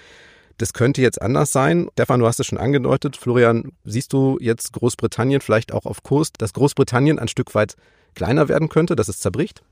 Das 0.56 0.72
könnte 0.72 1.02
jetzt 1.02 1.20
anders 1.20 1.52
sein. 1.52 1.90
Stefan, 1.92 2.20
du 2.20 2.26
hast 2.26 2.40
es 2.40 2.46
schon 2.46 2.56
angedeutet. 2.56 3.18
Florian, 3.18 3.72
siehst 3.84 4.14
du 4.14 4.38
jetzt 4.40 4.72
Großbritannien 4.72 5.42
vielleicht 5.42 5.74
auch 5.74 5.84
auf 5.84 6.02
Kurs, 6.02 6.32
dass 6.32 6.54
Großbritannien 6.54 7.18
ein 7.18 7.28
Stück 7.28 7.54
weit 7.54 7.74
kleiner 8.14 8.48
werden 8.48 8.70
könnte, 8.70 8.96
dass 8.96 9.08
es 9.08 9.20
zerbricht? 9.20 9.62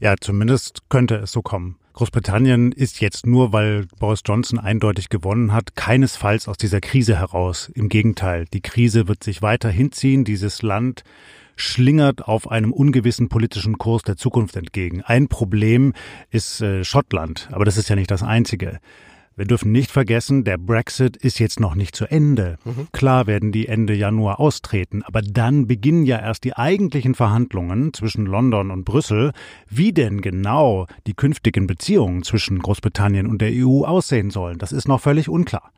Ja, 0.00 0.14
zumindest 0.18 0.88
könnte 0.88 1.16
es 1.16 1.30
so 1.30 1.42
kommen. 1.42 1.78
Großbritannien 1.94 2.72
ist 2.72 3.00
jetzt 3.00 3.24
nur, 3.24 3.52
weil 3.52 3.86
Boris 4.00 4.22
Johnson 4.26 4.58
eindeutig 4.58 5.10
gewonnen 5.10 5.52
hat, 5.52 5.76
keinesfalls 5.76 6.48
aus 6.48 6.56
dieser 6.56 6.80
Krise 6.80 7.16
heraus. 7.16 7.70
Im 7.72 7.88
Gegenteil, 7.88 8.46
die 8.52 8.60
Krise 8.60 9.06
wird 9.06 9.22
sich 9.22 9.42
weiter 9.42 9.70
hinziehen. 9.70 10.24
Dieses 10.24 10.62
Land 10.62 11.04
schlingert 11.54 12.26
auf 12.26 12.50
einem 12.50 12.72
ungewissen 12.72 13.28
politischen 13.28 13.78
Kurs 13.78 14.02
der 14.02 14.16
Zukunft 14.16 14.56
entgegen. 14.56 15.02
Ein 15.02 15.28
Problem 15.28 15.94
ist 16.30 16.60
äh, 16.60 16.82
Schottland, 16.82 17.48
aber 17.52 17.64
das 17.64 17.76
ist 17.76 17.88
ja 17.88 17.94
nicht 17.94 18.10
das 18.10 18.24
einzige. 18.24 18.80
Wir 19.36 19.46
dürfen 19.46 19.72
nicht 19.72 19.90
vergessen, 19.90 20.44
der 20.44 20.58
Brexit 20.58 21.16
ist 21.16 21.40
jetzt 21.40 21.58
noch 21.58 21.74
nicht 21.74 21.96
zu 21.96 22.06
Ende. 22.06 22.56
Mhm. 22.64 22.86
Klar 22.92 23.26
werden 23.26 23.50
die 23.50 23.66
Ende 23.66 23.92
Januar 23.92 24.38
austreten, 24.38 25.02
aber 25.02 25.22
dann 25.22 25.66
beginnen 25.66 26.04
ja 26.04 26.20
erst 26.20 26.44
die 26.44 26.56
eigentlichen 26.56 27.16
Verhandlungen 27.16 27.92
zwischen 27.92 28.26
London 28.26 28.70
und 28.70 28.84
Brüssel, 28.84 29.32
wie 29.68 29.92
denn 29.92 30.20
genau 30.20 30.86
die 31.08 31.14
künftigen 31.14 31.66
Beziehungen 31.66 32.22
zwischen 32.22 32.60
Großbritannien 32.60 33.26
und 33.26 33.42
der 33.42 33.50
EU 33.52 33.84
aussehen 33.84 34.30
sollen. 34.30 34.58
Das 34.58 34.70
ist 34.70 34.86
noch 34.86 35.00
völlig 35.00 35.28
unklar. 35.28 35.72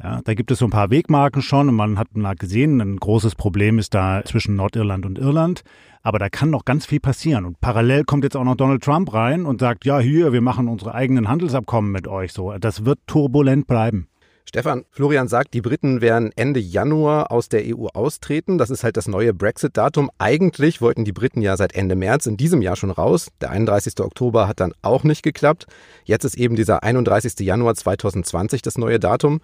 Ja, 0.00 0.20
da 0.22 0.34
gibt 0.34 0.52
es 0.52 0.60
so 0.60 0.66
ein 0.66 0.70
paar 0.70 0.90
Wegmarken 0.90 1.42
schon 1.42 1.68
und 1.68 1.74
man 1.74 1.98
hat 1.98 2.16
mal 2.16 2.36
gesehen, 2.36 2.80
ein 2.80 2.98
großes 2.98 3.34
Problem 3.34 3.80
ist 3.80 3.94
da 3.94 4.22
zwischen 4.24 4.54
Nordirland 4.54 5.04
und 5.04 5.18
Irland. 5.18 5.62
Aber 6.02 6.20
da 6.20 6.28
kann 6.28 6.50
noch 6.50 6.64
ganz 6.64 6.86
viel 6.86 7.00
passieren. 7.00 7.44
Und 7.44 7.60
parallel 7.60 8.04
kommt 8.04 8.22
jetzt 8.22 8.36
auch 8.36 8.44
noch 8.44 8.54
Donald 8.54 8.82
Trump 8.82 9.12
rein 9.12 9.44
und 9.44 9.60
sagt, 9.60 9.84
ja, 9.84 9.98
hier, 9.98 10.32
wir 10.32 10.40
machen 10.40 10.68
unsere 10.68 10.94
eigenen 10.94 11.28
Handelsabkommen 11.28 11.90
mit 11.90 12.06
euch 12.06 12.32
so. 12.32 12.52
Das 12.58 12.84
wird 12.84 13.00
turbulent 13.08 13.66
bleiben. 13.66 14.08
Stefan, 14.48 14.86
Florian 14.90 15.28
sagt, 15.28 15.52
die 15.52 15.60
Briten 15.60 16.00
werden 16.00 16.30
Ende 16.34 16.58
Januar 16.58 17.30
aus 17.30 17.50
der 17.50 17.64
EU 17.66 17.88
austreten. 17.88 18.56
Das 18.56 18.70
ist 18.70 18.82
halt 18.82 18.96
das 18.96 19.06
neue 19.06 19.34
Brexit-Datum. 19.34 20.10
Eigentlich 20.16 20.80
wollten 20.80 21.04
die 21.04 21.12
Briten 21.12 21.42
ja 21.42 21.54
seit 21.58 21.74
Ende 21.74 21.96
März 21.96 22.24
in 22.24 22.38
diesem 22.38 22.62
Jahr 22.62 22.76
schon 22.76 22.90
raus. 22.90 23.28
Der 23.42 23.50
31. 23.50 24.00
Oktober 24.00 24.48
hat 24.48 24.60
dann 24.60 24.72
auch 24.80 25.04
nicht 25.04 25.22
geklappt. 25.22 25.66
Jetzt 26.04 26.24
ist 26.24 26.38
eben 26.38 26.56
dieser 26.56 26.82
31. 26.82 27.38
Januar 27.40 27.74
2020 27.74 28.62
das 28.62 28.78
neue 28.78 28.98
Datum. 28.98 29.40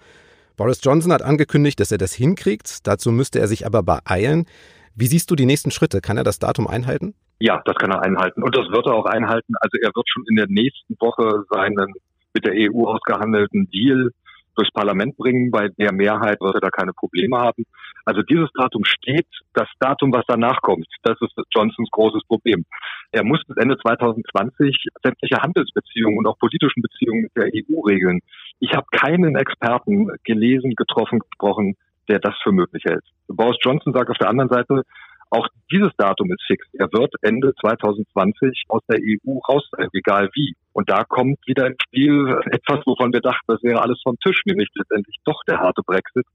Boris 0.56 0.80
Johnson 0.82 1.12
hat 1.12 1.22
angekündigt, 1.22 1.80
dass 1.80 1.90
er 1.90 1.98
das 1.98 2.12
hinkriegt. 2.12 2.86
Dazu 2.86 3.10
müsste 3.10 3.40
er 3.40 3.48
sich 3.48 3.66
aber 3.66 3.82
beeilen. 3.82 4.46
Wie 4.94 5.06
siehst 5.06 5.30
du 5.30 5.34
die 5.34 5.46
nächsten 5.46 5.72
Schritte? 5.72 6.00
Kann 6.00 6.16
er 6.16 6.24
das 6.24 6.38
Datum 6.38 6.68
einhalten? 6.68 7.14
Ja, 7.40 7.60
das 7.64 7.74
kann 7.76 7.90
er 7.90 8.02
einhalten. 8.02 8.42
Und 8.42 8.56
das 8.56 8.68
wird 8.70 8.86
er 8.86 8.94
auch 8.94 9.06
einhalten. 9.06 9.54
Also 9.60 9.78
er 9.82 9.90
wird 9.94 10.08
schon 10.08 10.24
in 10.28 10.36
der 10.36 10.46
nächsten 10.48 10.94
Woche 11.00 11.44
seinen 11.50 11.92
mit 12.34 12.44
der 12.44 12.54
EU 12.54 12.86
ausgehandelten 12.86 13.68
Deal 13.70 14.10
durchs 14.54 14.70
Parlament 14.72 15.16
bringen. 15.16 15.50
Bei 15.50 15.68
der 15.68 15.92
Mehrheit 15.92 16.40
wird 16.40 16.54
er 16.54 16.60
da 16.60 16.70
keine 16.70 16.92
Probleme 16.92 17.38
haben. 17.38 17.64
Also 18.04 18.22
dieses 18.22 18.50
Datum 18.54 18.84
steht. 18.84 19.26
Das 19.54 19.68
Datum, 19.80 20.12
was 20.12 20.24
danach 20.26 20.60
kommt, 20.62 20.86
das 21.02 21.16
ist 21.20 21.32
Johnsons 21.54 21.90
großes 21.90 22.22
Problem. 22.26 22.64
Er 23.12 23.24
muss 23.24 23.42
bis 23.46 23.56
Ende 23.56 23.76
2020 23.78 24.76
sämtliche 25.02 25.40
Handelsbeziehungen 25.40 26.18
und 26.18 26.26
auch 26.26 26.38
politischen 26.38 26.82
Beziehungen 26.82 27.22
mit 27.22 27.36
der 27.36 27.46
EU 27.46 27.80
regeln. 27.82 28.20
Ich 28.60 28.72
habe 28.74 28.86
keinen 28.90 29.36
Experten 29.36 30.08
gelesen, 30.24 30.74
getroffen, 30.74 31.20
gesprochen, 31.20 31.76
der 32.08 32.18
das 32.18 32.34
für 32.42 32.52
möglich 32.52 32.82
hält. 32.84 33.04
Boris 33.28 33.56
Johnson 33.62 33.92
sagt 33.92 34.10
auf 34.10 34.18
der 34.18 34.28
anderen 34.28 34.50
Seite, 34.50 34.82
auch 35.30 35.48
dieses 35.70 35.90
Datum 35.96 36.30
ist 36.32 36.42
fix. 36.46 36.66
Er 36.74 36.88
wird 36.92 37.14
Ende 37.22 37.52
2020 37.60 38.64
aus 38.68 38.82
der 38.88 38.98
EU 39.00 39.38
raus 39.48 39.68
egal 39.92 40.30
wie. 40.34 40.54
Und 40.72 40.90
da 40.90 41.04
kommt 41.04 41.38
wieder 41.46 41.66
ins 41.66 41.82
Spiel 41.86 42.36
etwas, 42.50 42.80
wovon 42.86 43.12
wir 43.12 43.20
dachten, 43.20 43.44
das 43.46 43.62
wäre 43.62 43.80
alles 43.80 44.00
vom 44.02 44.16
Tisch, 44.18 44.42
nämlich 44.44 44.68
letztendlich 44.74 45.16
doch 45.24 45.42
der 45.48 45.58
harte 45.58 45.82
Brexit, 45.82 46.26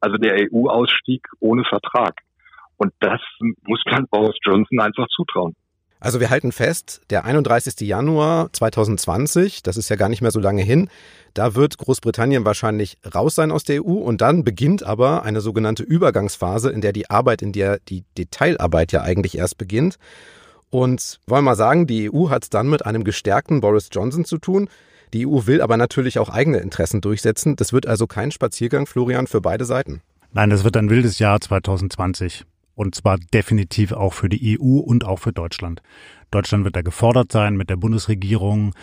also 0.00 0.16
der 0.16 0.48
EU-Ausstieg 0.52 1.26
ohne 1.40 1.64
Vertrag. 1.64 2.20
Und 2.76 2.92
das 3.00 3.20
muss 3.66 3.82
man 3.90 4.06
Boris 4.10 4.36
Johnson 4.44 4.80
einfach 4.80 5.06
zutrauen. 5.08 5.54
Also 6.00 6.20
wir 6.20 6.28
halten 6.28 6.52
fest, 6.52 7.00
der 7.08 7.24
31. 7.24 7.80
Januar 7.80 8.52
2020, 8.52 9.62
das 9.62 9.76
ist 9.76 9.88
ja 9.88 9.96
gar 9.96 10.08
nicht 10.08 10.20
mehr 10.20 10.30
so 10.30 10.40
lange 10.40 10.62
hin, 10.62 10.90
da 11.32 11.54
wird 11.54 11.78
Großbritannien 11.78 12.44
wahrscheinlich 12.44 12.98
raus 13.14 13.34
sein 13.34 13.50
aus 13.50 13.64
der 13.64 13.84
EU 13.84 13.94
und 13.94 14.20
dann 14.20 14.44
beginnt 14.44 14.82
aber 14.82 15.24
eine 15.24 15.40
sogenannte 15.40 15.82
Übergangsphase, 15.82 16.70
in 16.70 16.80
der 16.80 16.92
die 16.92 17.10
Arbeit, 17.10 17.42
in 17.42 17.52
der 17.52 17.78
die 17.88 18.04
Detailarbeit 18.18 18.92
ja 18.92 19.02
eigentlich 19.02 19.38
erst 19.38 19.58
beginnt. 19.58 19.96
Und 20.70 21.20
wollen 21.26 21.44
wir 21.44 21.50
mal 21.50 21.56
sagen, 21.56 21.86
die 21.86 22.12
EU 22.12 22.30
hat 22.30 22.44
es 22.44 22.50
dann 22.50 22.68
mit 22.68 22.84
einem 22.84 23.04
gestärkten 23.04 23.60
Boris 23.60 23.88
Johnson 23.90 24.24
zu 24.24 24.38
tun. 24.38 24.68
Die 25.12 25.26
EU 25.26 25.46
will 25.46 25.62
aber 25.62 25.76
natürlich 25.76 26.18
auch 26.18 26.28
eigene 26.28 26.58
Interessen 26.58 27.00
durchsetzen. 27.00 27.56
Das 27.56 27.72
wird 27.72 27.86
also 27.86 28.06
kein 28.06 28.30
Spaziergang, 28.30 28.86
Florian, 28.86 29.26
für 29.26 29.40
beide 29.40 29.64
Seiten. 29.64 30.02
Nein, 30.32 30.50
das 30.50 30.64
wird 30.64 30.76
ein 30.76 30.90
wildes 30.90 31.18
Jahr 31.20 31.40
2020. 31.40 32.44
Und 32.74 32.94
zwar 32.94 33.18
definitiv 33.18 33.92
auch 33.92 34.12
für 34.12 34.28
die 34.28 34.58
EU 34.58 34.78
und 34.78 35.04
auch 35.04 35.18
für 35.18 35.32
Deutschland. 35.32 35.82
Deutschland 36.30 36.64
wird 36.64 36.76
da 36.76 36.82
gefordert 36.82 37.30
sein 37.30 37.56
mit 37.56 37.70
der 37.70 37.76
Bundesregierung. 37.76 38.74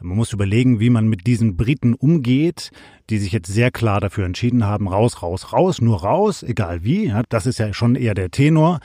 Man 0.00 0.16
muss 0.16 0.32
überlegen, 0.32 0.80
wie 0.80 0.90
man 0.90 1.08
mit 1.08 1.26
diesen 1.26 1.56
Briten 1.56 1.94
umgeht, 1.94 2.70
die 3.10 3.18
sich 3.18 3.32
jetzt 3.32 3.52
sehr 3.52 3.70
klar 3.70 4.00
dafür 4.00 4.24
entschieden 4.24 4.64
haben, 4.64 4.88
raus, 4.88 5.22
raus, 5.22 5.52
raus, 5.52 5.80
nur 5.80 6.02
raus, 6.02 6.42
egal 6.42 6.84
wie. 6.84 7.12
Das 7.28 7.46
ist 7.46 7.58
ja 7.58 7.74
schon 7.74 7.96
eher 7.96 8.14
der 8.14 8.30
Tenor. 8.30 8.80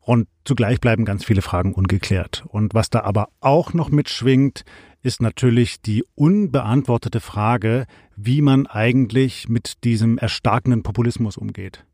Und 0.00 0.26
zugleich 0.44 0.80
bleiben 0.80 1.04
ganz 1.04 1.24
viele 1.24 1.42
Fragen 1.42 1.72
ungeklärt. 1.72 2.44
Und 2.48 2.74
was 2.74 2.90
da 2.90 3.02
aber 3.02 3.28
auch 3.40 3.72
noch 3.72 3.90
mitschwingt, 3.90 4.64
ist 5.02 5.22
natürlich 5.22 5.80
die 5.80 6.04
unbeantwortete 6.14 7.20
Frage, 7.20 7.86
wie 8.16 8.42
man 8.42 8.66
eigentlich 8.66 9.48
mit 9.48 9.84
diesem 9.84 10.18
erstarkenden 10.18 10.82
Populismus 10.82 11.36
umgeht. 11.36 11.84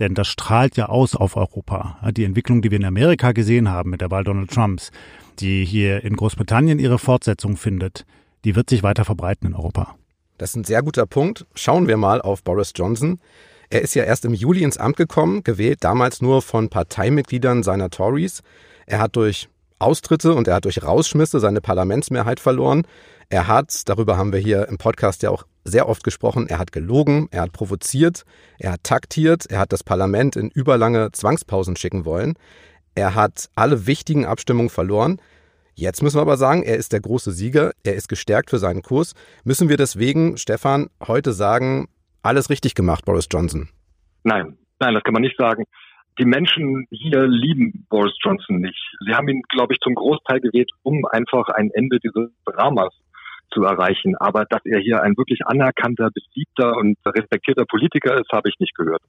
Denn 0.00 0.14
das 0.14 0.26
strahlt 0.26 0.76
ja 0.76 0.86
aus 0.86 1.14
auf 1.14 1.36
Europa. 1.36 1.98
Die 2.12 2.24
Entwicklung, 2.24 2.62
die 2.62 2.70
wir 2.70 2.78
in 2.78 2.84
Amerika 2.84 3.32
gesehen 3.32 3.70
haben 3.70 3.90
mit 3.90 4.00
der 4.00 4.10
Wahl 4.10 4.24
Donald 4.24 4.50
Trumps, 4.50 4.90
die 5.38 5.64
hier 5.64 6.02
in 6.02 6.16
Großbritannien 6.16 6.78
ihre 6.78 6.98
Fortsetzung 6.98 7.56
findet, 7.56 8.04
die 8.44 8.56
wird 8.56 8.68
sich 8.68 8.82
weiter 8.82 9.04
verbreiten 9.04 9.48
in 9.48 9.54
Europa. 9.54 9.94
Das 10.36 10.50
ist 10.50 10.56
ein 10.56 10.64
sehr 10.64 10.82
guter 10.82 11.06
Punkt. 11.06 11.46
Schauen 11.54 11.86
wir 11.86 11.96
mal 11.96 12.20
auf 12.20 12.42
Boris 12.42 12.72
Johnson. 12.74 13.20
Er 13.70 13.82
ist 13.82 13.94
ja 13.94 14.04
erst 14.04 14.24
im 14.24 14.34
Juli 14.34 14.62
ins 14.62 14.78
Amt 14.78 14.96
gekommen, 14.96 15.44
gewählt 15.44 15.82
damals 15.82 16.20
nur 16.20 16.42
von 16.42 16.68
Parteimitgliedern 16.68 17.62
seiner 17.62 17.90
Tories. 17.90 18.42
Er 18.86 18.98
hat 18.98 19.16
durch 19.16 19.48
Austritte 19.78 20.34
und 20.34 20.48
er 20.48 20.56
hat 20.56 20.64
durch 20.64 20.82
Rausschmisse 20.82 21.40
seine 21.40 21.60
Parlamentsmehrheit 21.60 22.40
verloren. 22.40 22.86
Er 23.28 23.48
hat, 23.48 23.88
darüber 23.88 24.16
haben 24.16 24.32
wir 24.32 24.40
hier 24.40 24.68
im 24.68 24.78
Podcast 24.78 25.22
ja 25.22 25.30
auch 25.30 25.44
sehr 25.64 25.88
oft 25.88 26.04
gesprochen, 26.04 26.46
er 26.48 26.58
hat 26.58 26.72
gelogen, 26.72 27.28
er 27.30 27.42
hat 27.42 27.52
provoziert, 27.52 28.24
er 28.58 28.72
hat 28.72 28.84
taktiert, 28.84 29.46
er 29.50 29.58
hat 29.58 29.72
das 29.72 29.82
Parlament 29.82 30.36
in 30.36 30.50
überlange 30.50 31.10
Zwangspausen 31.12 31.76
schicken 31.76 32.04
wollen. 32.04 32.34
Er 32.94 33.14
hat 33.14 33.48
alle 33.56 33.86
wichtigen 33.86 34.24
Abstimmungen 34.26 34.70
verloren. 34.70 35.20
Jetzt 35.74 36.02
müssen 36.02 36.18
wir 36.18 36.22
aber 36.22 36.36
sagen, 36.36 36.62
er 36.62 36.76
ist 36.76 36.92
der 36.92 37.00
große 37.00 37.32
Sieger, 37.32 37.72
er 37.82 37.94
ist 37.94 38.08
gestärkt 38.08 38.50
für 38.50 38.58
seinen 38.58 38.82
Kurs. 38.82 39.14
Müssen 39.42 39.68
wir 39.68 39.76
deswegen, 39.76 40.36
Stefan, 40.36 40.88
heute 41.04 41.32
sagen, 41.32 41.88
alles 42.22 42.50
richtig 42.50 42.74
gemacht, 42.74 43.04
Boris 43.04 43.26
Johnson? 43.30 43.68
Nein, 44.22 44.56
nein, 44.78 44.94
das 44.94 45.02
kann 45.02 45.14
man 45.14 45.22
nicht 45.22 45.36
sagen. 45.36 45.64
Die 46.18 46.24
Menschen 46.24 46.86
hier 46.90 47.26
lieben 47.26 47.86
Boris 47.88 48.14
Johnson 48.22 48.60
nicht. 48.60 48.78
Sie 49.04 49.12
haben 49.12 49.28
ihn, 49.28 49.42
glaube 49.48 49.72
ich, 49.74 49.80
zum 49.80 49.96
Großteil 49.96 50.40
gewählt, 50.40 50.70
um 50.82 51.04
einfach 51.06 51.48
ein 51.48 51.70
Ende 51.72 51.98
dieses 51.98 52.30
Dramas 52.44 52.94
zu 53.54 53.62
erreichen. 53.62 54.16
Aber 54.16 54.44
dass 54.44 54.60
er 54.64 54.80
hier 54.80 55.02
ein 55.02 55.16
wirklich 55.16 55.46
anerkannter, 55.46 56.10
beliebter 56.10 56.76
und 56.76 56.98
respektierter 57.06 57.64
Politiker 57.64 58.16
ist, 58.16 58.30
habe 58.32 58.48
ich 58.48 58.58
nicht 58.58 58.74
gehört. 58.74 59.02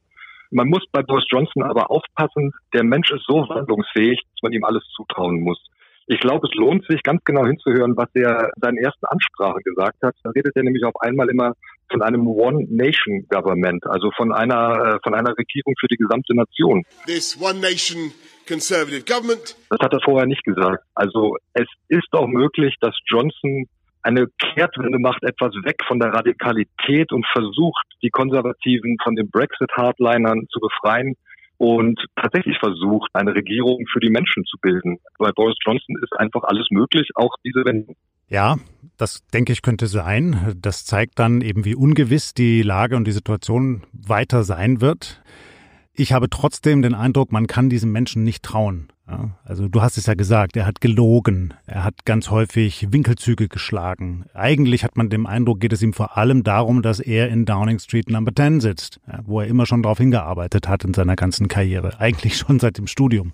Man 0.52 0.70
muss 0.70 0.86
bei 0.92 1.02
Boris 1.02 1.26
Johnson 1.30 1.64
aber 1.64 1.92
aufpassen, 1.92 2.54
der 2.74 2.84
Mensch 2.84 3.12
ist 3.12 3.26
so 3.28 3.50
wandlungsfähig, 3.50 4.22
dass 4.22 4.44
man 4.44 4.54
ihm 4.54 4.64
alles 4.64 4.84
zutrauen 4.96 5.42
muss. 5.42 5.60
Ich 6.08 6.20
glaube, 6.20 6.48
es 6.48 6.54
lohnt 6.56 6.86
sich 6.86 7.02
ganz 7.02 7.24
genau 7.26 7.46
hinzuhören, 7.46 7.98
was 7.98 8.10
er 8.14 8.52
in 8.56 8.62
seinen 8.62 8.78
ersten 8.78 9.06
Ansprachen 9.08 9.62
gesagt 9.64 9.98
hat. 10.04 10.14
Da 10.24 10.30
redet 10.30 10.56
er 10.56 10.62
nämlich 10.62 10.84
auf 10.84 10.94
einmal 11.00 11.30
immer 11.30 11.54
von 11.90 12.04
einem 12.04 12.28
One 12.28 12.68
Nation 12.70 13.26
Government, 13.28 13.86
also 13.88 14.12
von 14.16 14.32
einer 14.32 14.96
äh, 14.96 15.00
von 15.04 15.16
einer 15.16 15.36
Regierung 15.36 15.74
für 15.80 15.88
die 15.88 15.98
gesamte 15.98 16.36
Nation. 16.36 16.84
This 17.08 17.40
One 17.42 17.60
Nation 17.60 18.12
Conservative 18.48 19.04
Government. 19.04 19.56
Das 19.70 19.80
hat 19.80 19.94
er 19.94 20.00
vorher 20.02 20.28
nicht 20.28 20.44
gesagt. 20.44 20.84
Also 20.94 21.38
es 21.54 21.68
ist 21.88 22.12
auch 22.12 22.28
möglich, 22.28 22.76
dass 22.82 22.96
Johnson 23.08 23.68
eine 24.06 24.28
Kehrtwende 24.38 25.00
macht, 25.00 25.24
etwas 25.24 25.54
weg 25.64 25.78
von 25.88 26.00
der 26.00 26.14
Radikalität 26.14 27.12
und 27.12 27.26
versucht, 27.34 27.86
die 28.04 28.12
Konservativen 28.12 28.98
von 29.04 29.16
den 29.16 29.30
Brexit-Hardlinern 29.32 30.48
zu 30.52 30.60
befreien 30.60 31.16
und 31.58 32.00
tatsächlich 32.16 32.58
versucht, 32.60 33.10
eine 33.14 33.34
Regierung 33.34 33.86
für 33.92 34.00
die 34.00 34.10
Menschen 34.10 34.46
zu 34.46 34.58
bilden. 34.62 35.00
Bei 35.18 35.32
Boris 35.32 35.56
Johnson 35.66 35.96
ist 36.04 36.14
einfach 36.18 36.44
alles 36.44 36.68
möglich, 36.70 37.10
auch 37.16 37.34
diese 37.44 37.66
Wendung. 37.66 37.96
Ja, 38.28 38.58
das 38.98 39.26
denke 39.34 39.54
ich 39.54 39.62
könnte 39.62 39.88
sein. 39.88 40.56
Das 40.62 40.86
zeigt 40.86 41.18
dann 41.20 41.42
eben, 41.42 41.66
wie 41.66 41.76
ungewiss 41.76 42.34
die 42.34 42.62
Lage 42.62 42.96
und 42.96 43.06
die 43.06 43.12
Situation 43.12 43.84
weiter 43.92 44.44
sein 44.44 44.82
wird. 44.82 45.24
Ich 45.94 46.12
habe 46.12 46.30
trotzdem 46.30 46.82
den 46.82 46.94
Eindruck, 46.94 47.32
man 47.32 47.48
kann 47.48 47.70
diesem 47.70 47.92
Menschen 47.92 48.24
nicht 48.24 48.44
trauen. 48.44 48.90
Ja, 49.08 49.38
also 49.44 49.68
du 49.68 49.82
hast 49.82 49.98
es 49.98 50.08
ja 50.08 50.16
gesagt, 50.16 50.58
er 50.58 50.66
hat 50.66 50.82
gelogen, 50.82 51.54
er 51.68 51.84
hat 51.84 52.06
ganz 52.06 52.32
häufig 52.32 52.92
Winkelzüge 52.92 53.48
geschlagen. 53.48 54.26
Eigentlich 54.34 54.84
hat 54.84 54.98
man 54.98 55.10
den 55.10 55.28
Eindruck, 55.28 55.60
geht 55.60 55.74
es 55.74 55.84
ihm 55.84 55.94
vor 55.94 56.18
allem 56.18 56.44
darum, 56.44 56.82
dass 56.82 57.00
er 57.00 57.30
in 57.30 57.46
Downing 57.46 57.78
Street 57.78 58.10
Number 58.10 58.34
10 58.36 58.62
sitzt, 58.62 59.00
ja, 59.08 59.20
wo 59.26 59.42
er 59.42 59.48
immer 59.48 59.68
schon 59.68 59.84
darauf 59.84 60.00
hingearbeitet 60.00 60.68
hat 60.68 60.84
in 60.84 60.96
seiner 60.96 61.16
ganzen 61.16 61.48
Karriere, 61.48 62.00
eigentlich 62.00 62.38
schon 62.38 62.60
seit 62.60 62.80
dem 62.80 62.88
Studium. 62.88 63.34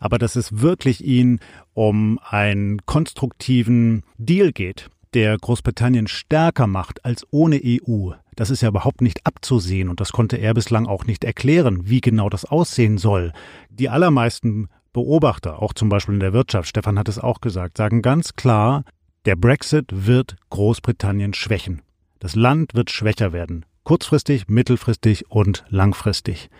Aber 0.00 0.18
dass 0.18 0.34
es 0.34 0.60
wirklich 0.60 1.04
ihn 1.04 1.38
um 1.72 2.18
einen 2.28 2.84
konstruktiven 2.86 4.02
Deal 4.18 4.50
geht, 4.50 4.90
der 5.14 5.36
Großbritannien 5.36 6.08
stärker 6.08 6.66
macht 6.66 7.04
als 7.04 7.26
ohne 7.30 7.60
EU, 7.64 8.12
das 8.34 8.50
ist 8.50 8.62
ja 8.62 8.68
überhaupt 8.68 9.02
nicht 9.02 9.26
abzusehen 9.26 9.88
und 9.88 10.00
das 10.00 10.12
konnte 10.12 10.36
er 10.36 10.54
bislang 10.54 10.86
auch 10.86 11.04
nicht 11.04 11.24
erklären, 11.24 11.88
wie 11.88 12.00
genau 12.00 12.28
das 12.28 12.44
aussehen 12.44 12.96
soll. 12.96 13.32
Die 13.68 13.88
allermeisten 13.88 14.68
Beobachter, 14.92 15.62
auch 15.62 15.72
zum 15.72 15.88
Beispiel 15.88 16.14
in 16.14 16.20
der 16.20 16.32
Wirtschaft, 16.32 16.68
Stefan 16.68 16.98
hat 16.98 17.08
es 17.08 17.18
auch 17.18 17.40
gesagt, 17.40 17.76
sagen 17.76 18.02
ganz 18.02 18.34
klar, 18.34 18.84
der 19.24 19.36
Brexit 19.36 19.86
wird 19.90 20.36
Großbritannien 20.50 21.34
schwächen. 21.34 21.82
Das 22.18 22.34
Land 22.34 22.74
wird 22.74 22.90
schwächer 22.90 23.32
werden. 23.32 23.64
Kurzfristig, 23.84 24.48
mittelfristig 24.48 25.30
und 25.30 25.64
langfristig. 25.68 26.50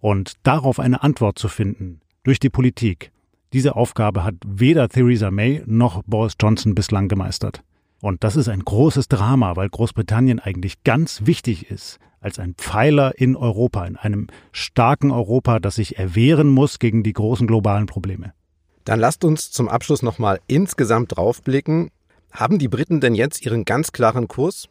Und 0.00 0.34
darauf 0.42 0.78
eine 0.78 1.02
Antwort 1.02 1.38
zu 1.38 1.48
finden 1.48 2.00
durch 2.26 2.40
die 2.40 2.50
Politik, 2.50 3.12
diese 3.52 3.76
Aufgabe 3.76 4.24
hat 4.24 4.34
weder 4.44 4.88
Theresa 4.88 5.30
May 5.30 5.62
noch 5.64 6.02
Boris 6.06 6.34
Johnson 6.40 6.74
bislang 6.74 7.06
gemeistert. 7.06 7.62
Und 8.06 8.22
das 8.22 8.36
ist 8.36 8.48
ein 8.48 8.60
großes 8.60 9.08
Drama, 9.08 9.56
weil 9.56 9.68
Großbritannien 9.68 10.38
eigentlich 10.38 10.84
ganz 10.84 11.26
wichtig 11.26 11.72
ist 11.72 11.98
als 12.20 12.38
ein 12.38 12.54
Pfeiler 12.54 13.18
in 13.18 13.34
Europa, 13.34 13.84
in 13.84 13.96
einem 13.96 14.28
starken 14.52 15.10
Europa, 15.10 15.58
das 15.58 15.74
sich 15.74 15.98
erwehren 15.98 16.46
muss 16.46 16.78
gegen 16.78 17.02
die 17.02 17.12
großen 17.12 17.48
globalen 17.48 17.86
Probleme. 17.86 18.32
Dann 18.84 19.00
lasst 19.00 19.24
uns 19.24 19.50
zum 19.50 19.68
Abschluss 19.68 20.04
nochmal 20.04 20.38
insgesamt 20.46 21.16
draufblicken. 21.16 21.90
Haben 22.30 22.60
die 22.60 22.68
Briten 22.68 23.00
denn 23.00 23.16
jetzt 23.16 23.44
ihren 23.44 23.64
ganz 23.64 23.90
klaren 23.90 24.28
Kurs? 24.28 24.68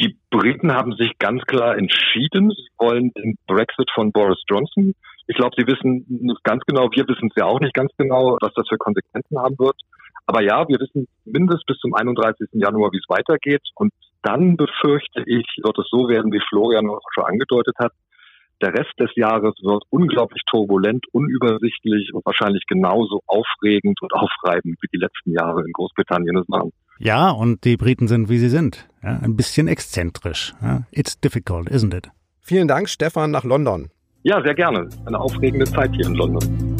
Die 0.00 0.16
Briten 0.30 0.72
haben 0.72 0.94
sich 0.94 1.12
ganz 1.18 1.42
klar 1.42 1.76
entschieden. 1.76 2.52
Sie 2.52 2.68
wollen 2.78 3.12
den 3.18 3.36
Brexit 3.46 3.90
von 3.94 4.12
Boris 4.12 4.42
Johnson. 4.48 4.94
Ich 5.26 5.36
glaube, 5.36 5.54
sie 5.58 5.66
wissen 5.66 6.06
nicht 6.08 6.42
ganz 6.42 6.62
genau, 6.66 6.88
wir 6.90 7.06
wissen 7.06 7.28
es 7.28 7.36
ja 7.36 7.44
auch 7.44 7.60
nicht 7.60 7.74
ganz 7.74 7.92
genau, 7.98 8.38
was 8.40 8.54
das 8.54 8.66
für 8.66 8.78
Konsequenzen 8.78 9.38
haben 9.38 9.58
wird. 9.58 9.76
Aber 10.28 10.42
ja, 10.42 10.68
wir 10.68 10.78
wissen 10.78 11.08
mindestens 11.24 11.64
bis 11.64 11.78
zum 11.78 11.94
31. 11.94 12.50
Januar, 12.52 12.92
wie 12.92 12.98
es 12.98 13.08
weitergeht. 13.08 13.62
Und 13.74 13.94
dann 14.22 14.58
befürchte 14.58 15.22
ich, 15.24 15.46
wird 15.62 15.78
es 15.78 15.86
so 15.90 16.06
werden, 16.08 16.30
wie 16.32 16.40
Florian 16.50 16.86
schon 17.14 17.24
angedeutet 17.24 17.74
hat. 17.78 17.92
Der 18.60 18.74
Rest 18.74 18.92
des 19.00 19.08
Jahres 19.16 19.54
wird 19.62 19.84
unglaublich 19.88 20.42
turbulent, 20.44 21.06
unübersichtlich 21.12 22.12
und 22.12 22.26
wahrscheinlich 22.26 22.64
genauso 22.68 23.20
aufregend 23.26 24.02
und 24.02 24.12
aufreibend 24.12 24.76
wie 24.82 24.88
die 24.92 24.98
letzten 24.98 25.32
Jahre 25.32 25.62
in 25.64 25.72
Großbritannien 25.72 26.36
es 26.36 26.48
waren. 26.48 26.72
Ja, 26.98 27.30
und 27.30 27.64
die 27.64 27.78
Briten 27.78 28.06
sind, 28.06 28.28
wie 28.28 28.38
sie 28.38 28.50
sind. 28.50 28.86
Ja, 29.02 29.20
ein 29.22 29.34
bisschen 29.34 29.66
exzentrisch. 29.66 30.54
Ja. 30.60 30.82
It's 30.90 31.18
difficult, 31.18 31.70
isn't 31.70 31.94
it? 31.94 32.10
Vielen 32.42 32.68
Dank, 32.68 32.90
Stefan, 32.90 33.30
nach 33.30 33.44
London. 33.44 33.88
Ja, 34.24 34.42
sehr 34.42 34.54
gerne. 34.54 34.90
Eine 35.06 35.20
aufregende 35.20 35.64
Zeit 35.64 35.94
hier 35.94 36.06
in 36.06 36.14
London. 36.16 36.77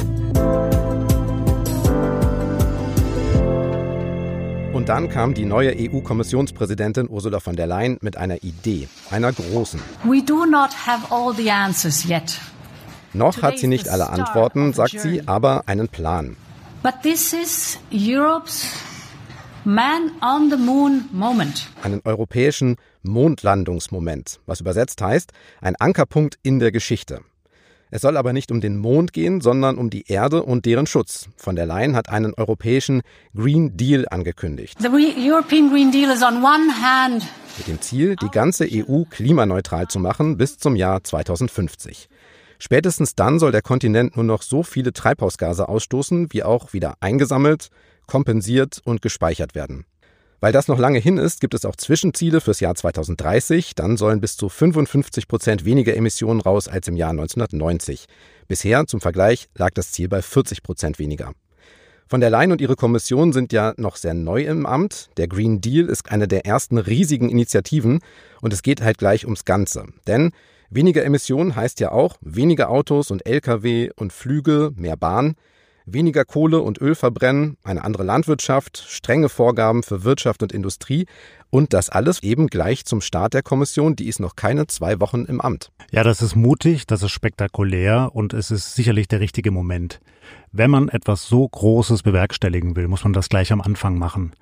Und 4.79 4.89
dann 4.89 5.09
kam 5.09 5.35
die 5.35 5.45
neue 5.45 5.75
EU-Kommissionspräsidentin 5.77 7.09
Ursula 7.09 7.41
von 7.41 7.57
der 7.57 7.67
Leyen 7.67 7.99
mit 8.01 8.17
einer 8.17 8.45
Idee, 8.45 8.87
einer 9.11 9.33
großen. 9.33 9.81
We 10.05 10.23
do 10.23 10.47
not 10.47 10.71
have 10.87 11.13
all 11.13 11.35
the 11.35 11.51
answers 11.51 12.09
yet. 12.09 12.41
Noch 13.13 13.43
hat 13.43 13.59
sie 13.59 13.67
nicht 13.67 13.89
alle 13.89 14.09
Antworten, 14.09 14.73
sagt 14.73 15.01
sie, 15.01 15.27
aber 15.27 15.65
einen 15.67 15.89
Plan. 15.89 16.37
But 16.85 17.03
this 17.03 17.33
is 17.33 17.81
Europe's 17.91 18.69
Man 19.65 20.13
on 20.23 20.49
the 20.49 20.57
Moon 20.57 21.07
Moment. 21.11 21.67
Einen 21.83 22.01
europäischen 22.05 22.77
Mondlandungsmoment, 23.03 24.39
was 24.47 24.61
übersetzt 24.61 25.03
heißt, 25.03 25.33
ein 25.61 25.75
Ankerpunkt 25.75 26.39
in 26.45 26.61
der 26.61 26.71
Geschichte. 26.71 27.23
Es 27.91 28.03
soll 28.03 28.17
aber 28.17 28.33
nicht 28.33 28.51
um 28.51 28.61
den 28.61 28.77
Mond 28.77 29.13
gehen, 29.13 29.41
sondern 29.41 29.79
um 29.79 29.91
die 29.91 30.09
Erde 30.09 30.43
und 30.43 30.67
deren 30.67 30.87
Schutz. 30.87 31.29
Von 31.37 31.57
der 31.57 31.67
Leyen 31.67 31.97
hat 31.97 32.09
einen 32.09 32.35
europäischen 32.35 33.03
Green 33.35 33.77
Deal 33.77 34.07
angekündigt. 34.09 34.79
The 34.81 34.89
European 34.89 35.71
Green 35.71 35.91
Deal 35.91 36.11
is 36.11 36.23
on 36.23 36.43
one 36.43 36.71
hand 36.83 37.25
mit 37.59 37.67
dem 37.67 37.81
Ziel, 37.81 38.17
die 38.17 38.31
ganze 38.31 38.67
EU 38.71 39.03
klimaneutral 39.11 39.89
zu 39.89 39.99
machen 39.99 40.37
bis 40.37 40.59
zum 40.59 40.77
Jahr 40.77 41.03
2050. 41.03 42.09
Spätestens 42.59 43.15
dann 43.15 43.39
soll 43.39 43.53
der 43.53 43.63
Kontinent 43.63 44.17
nur 44.17 44.25
noch 44.25 44.43
so 44.43 44.63
viele 44.63 44.93
Treibhausgase 44.93 45.69
ausstoßen, 45.69 46.33
wie 46.33 46.43
auch 46.43 46.73
wieder 46.73 46.95
eingesammelt, 47.01 47.69
kompensiert 48.07 48.81
und 48.85 49.03
gespeichert 49.03 49.55
werden. 49.55 49.85
Weil 50.41 50.53
das 50.53 50.69
noch 50.69 50.79
lange 50.79 51.01
hin 51.01 51.19
ist, 51.19 51.41
gibt 51.41 51.55
es 51.55 51.65
auch 51.65 51.75
Zwischenziele 51.75 52.41
fürs 52.41 52.61
Jahr 52.61 52.77
2030. 52.77 53.75
Dann 53.75 53.97
sollen 53.97 54.21
bis 54.21 54.37
zu 54.37 54.49
55 54.49 55.27
Prozent 55.27 55.65
weniger 55.65 55.97
Emissionen 55.97 56.41
raus 56.41 56.69
als 56.69 56.87
im 56.87 56.97
Jahr 56.97 57.11
1990. 57.11 58.07
Bisher, 58.47 58.87
zum 58.87 59.01
Vergleich, 59.01 59.49
lag 59.57 59.71
das 59.71 59.91
Ziel 59.91 60.09
bei 60.09 60.23
40 60.23 60.63
Prozent 60.63 61.01
weniger. 61.01 61.33
Von 62.07 62.21
der 62.21 62.31
Leyen 62.31 62.53
und 62.53 62.61
ihre 62.61 62.77
Kommission 62.77 63.33
sind 63.33 63.53
ja 63.53 63.75
noch 63.77 63.97
sehr 63.97 64.15
neu 64.15 64.45
im 64.45 64.65
Amt. 64.65 65.11
Der 65.17 65.27
Green 65.27 65.61
Deal 65.61 65.87
ist 65.87 66.11
eine 66.11 66.29
der 66.29 66.47
ersten 66.47 66.79
riesigen 66.79 67.29
Initiativen 67.29 67.99
und 68.41 68.53
es 68.53 68.63
geht 68.63 68.81
halt 68.81 68.97
gleich 68.97 69.25
ums 69.25 69.45
Ganze. 69.45 69.87
Denn 70.07 70.31
weniger 70.71 71.05
Emissionen 71.05 71.57
heißt 71.57 71.81
ja 71.81 71.91
auch 71.91 72.17
weniger 72.21 72.71
Autos 72.71 73.11
und 73.11 73.27
Lkw 73.27 73.91
und 73.97 74.13
Flüge, 74.13 74.71
mehr 74.77 74.97
Bahn 74.97 75.35
weniger 75.93 76.25
Kohle 76.25 76.61
und 76.61 76.81
Öl 76.81 76.95
verbrennen, 76.95 77.57
eine 77.65 77.85
andere 77.85 78.05
Landwirtschaft, 78.05 78.85
strenge 78.87 79.29
Vorgaben 79.29 79.83
für 79.83 80.05
Wirtschaft 80.05 80.43
und 80.43 80.53
Industrie 80.53 81.07
und 81.51 81.73
das 81.73 81.91
alles 81.91 82.23
eben 82.23 82.49
gleich 82.49 82.85
zum 82.85 83.01
Start 83.01 83.35
der 83.35 83.43
Kommission, 83.43 83.97
die 83.97 84.09
ist 84.09 84.21
noch 84.21 84.37
keine 84.37 84.67
zwei 84.67 85.01
Wochen 85.01 85.25
im 85.25 85.41
Amt. 85.41 85.71
Ja, 85.91 86.03
das 86.03 86.23
ist 86.23 86.37
mutig, 86.37 86.87
das 86.87 87.03
ist 87.03 87.13
spektakulär 87.13 88.11
und 88.13 88.35
es 88.35 88.51
ist 88.51 88.75
sicherlich 88.75 89.09
der 89.09 89.21
richtige 89.21 89.51
Moment. 89.51 90.01
Wenn 90.53 90.71
man 90.71 90.89
etwas 90.89 91.27
so 91.27 91.49
Großes 91.49 92.03
bewerkstelligen 92.03 92.77
will, 92.77 92.89
muss 92.89 93.05
man 93.05 93.13
das 93.13 93.29
gleich 93.29 93.53
am 93.53 93.61
Anfang 93.61 93.99
machen 93.99 94.33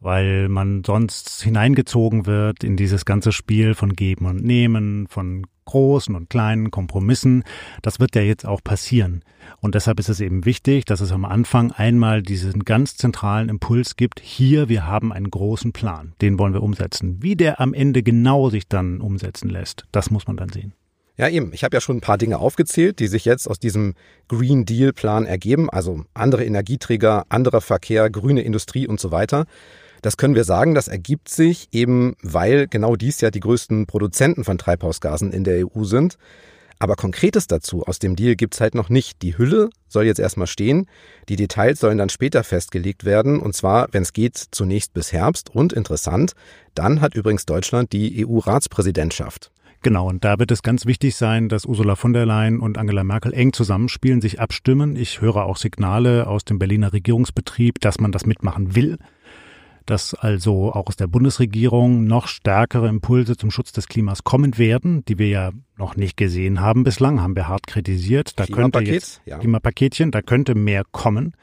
weil 0.00 0.48
man 0.48 0.82
sonst 0.84 1.42
hineingezogen 1.42 2.26
wird 2.26 2.64
in 2.64 2.76
dieses 2.76 3.04
ganze 3.04 3.32
Spiel 3.32 3.74
von 3.74 3.94
Geben 3.94 4.26
und 4.26 4.44
Nehmen, 4.44 5.06
von 5.08 5.46
großen 5.64 6.14
und 6.14 6.30
kleinen 6.30 6.70
Kompromissen. 6.70 7.44
Das 7.82 8.00
wird 8.00 8.16
ja 8.16 8.22
jetzt 8.22 8.46
auch 8.46 8.62
passieren. 8.64 9.22
Und 9.60 9.74
deshalb 9.74 10.00
ist 10.00 10.08
es 10.08 10.20
eben 10.20 10.44
wichtig, 10.44 10.84
dass 10.86 11.00
es 11.00 11.12
am 11.12 11.24
Anfang 11.24 11.72
einmal 11.72 12.22
diesen 12.22 12.64
ganz 12.64 12.96
zentralen 12.96 13.48
Impuls 13.48 13.96
gibt, 13.96 14.20
hier, 14.20 14.68
wir 14.68 14.86
haben 14.86 15.12
einen 15.12 15.30
großen 15.30 15.72
Plan, 15.72 16.14
den 16.20 16.38
wollen 16.38 16.54
wir 16.54 16.62
umsetzen. 16.62 17.22
Wie 17.22 17.36
der 17.36 17.60
am 17.60 17.74
Ende 17.74 18.02
genau 18.02 18.50
sich 18.50 18.66
dann 18.68 19.00
umsetzen 19.00 19.50
lässt, 19.50 19.84
das 19.92 20.10
muss 20.10 20.26
man 20.26 20.36
dann 20.36 20.48
sehen. 20.48 20.72
Ja, 21.18 21.28
eben. 21.28 21.52
Ich 21.52 21.64
habe 21.64 21.76
ja 21.76 21.80
schon 21.80 21.96
ein 21.96 22.00
paar 22.00 22.16
Dinge 22.16 22.38
aufgezählt, 22.38 23.00
die 23.00 23.08
sich 23.08 23.24
jetzt 23.24 23.48
aus 23.48 23.58
diesem 23.58 23.94
Green 24.28 24.64
Deal 24.64 24.92
Plan 24.92 25.26
ergeben, 25.26 25.68
also 25.68 26.04
andere 26.14 26.44
Energieträger, 26.44 27.26
anderer 27.28 27.60
Verkehr, 27.60 28.08
grüne 28.08 28.42
Industrie 28.42 28.86
und 28.86 29.00
so 29.00 29.10
weiter. 29.10 29.46
Das 30.02 30.16
können 30.16 30.34
wir 30.34 30.44
sagen, 30.44 30.74
das 30.74 30.88
ergibt 30.88 31.28
sich 31.28 31.68
eben, 31.72 32.14
weil 32.22 32.68
genau 32.68 32.96
dies 32.96 33.20
ja 33.20 33.30
die 33.30 33.40
größten 33.40 33.86
Produzenten 33.86 34.44
von 34.44 34.58
Treibhausgasen 34.58 35.32
in 35.32 35.44
der 35.44 35.66
EU 35.66 35.84
sind. 35.84 36.18
Aber 36.80 36.94
Konkretes 36.94 37.48
dazu 37.48 37.82
aus 37.84 37.98
dem 37.98 38.14
Deal 38.14 38.36
gibt's 38.36 38.60
halt 38.60 38.74
noch 38.74 38.88
nicht. 38.88 39.22
Die 39.22 39.36
Hülle 39.36 39.70
soll 39.88 40.04
jetzt 40.04 40.20
erstmal 40.20 40.46
stehen, 40.46 40.86
die 41.28 41.34
Details 41.34 41.80
sollen 41.80 41.98
dann 41.98 42.08
später 42.08 42.44
festgelegt 42.44 43.04
werden, 43.04 43.40
und 43.40 43.54
zwar, 43.54 43.88
wenn 43.90 44.02
es 44.02 44.12
geht, 44.12 44.36
zunächst 44.52 44.94
bis 44.94 45.12
Herbst. 45.12 45.50
Und 45.52 45.72
interessant, 45.72 46.34
dann 46.74 47.00
hat 47.00 47.14
übrigens 47.14 47.46
Deutschland 47.46 47.92
die 47.92 48.24
EU-Ratspräsidentschaft. 48.24 49.50
Genau, 49.82 50.08
und 50.08 50.24
da 50.24 50.38
wird 50.38 50.50
es 50.50 50.62
ganz 50.62 50.86
wichtig 50.86 51.14
sein, 51.16 51.48
dass 51.48 51.64
Ursula 51.64 51.94
von 51.94 52.12
der 52.12 52.26
Leyen 52.26 52.58
und 52.60 52.78
Angela 52.78 53.04
Merkel 53.04 53.32
eng 53.32 53.52
zusammenspielen, 53.52 54.20
sich 54.20 54.40
abstimmen. 54.40 54.96
Ich 54.96 55.20
höre 55.20 55.44
auch 55.44 55.56
Signale 55.56 56.26
aus 56.26 56.44
dem 56.44 56.58
Berliner 56.58 56.92
Regierungsbetrieb, 56.92 57.80
dass 57.80 58.00
man 58.00 58.10
das 58.10 58.26
mitmachen 58.26 58.74
will 58.74 58.98
dass 59.90 60.14
also 60.14 60.72
auch 60.72 60.88
aus 60.88 60.96
der 60.96 61.06
Bundesregierung 61.06 62.04
noch 62.04 62.26
stärkere 62.26 62.88
Impulse 62.88 63.36
zum 63.36 63.50
Schutz 63.50 63.72
des 63.72 63.88
Klimas 63.88 64.22
kommen 64.22 64.58
werden, 64.58 65.04
die 65.06 65.18
wir 65.18 65.28
ja 65.28 65.50
noch 65.78 65.96
nicht 65.96 66.16
gesehen 66.16 66.60
haben 66.60 66.84
bislang, 66.84 67.20
haben 67.20 67.36
wir 67.36 67.48
hart 67.48 67.66
kritisiert. 67.66 68.38
Da 68.38 68.46
könnte 68.46 68.80
jetzt 68.80 69.22
ja. 69.24 69.38
Klimapaketchen, 69.38 70.10
da 70.10 70.20
könnte 70.20 70.54
mehr 70.54 70.82
kommen. 70.90 71.34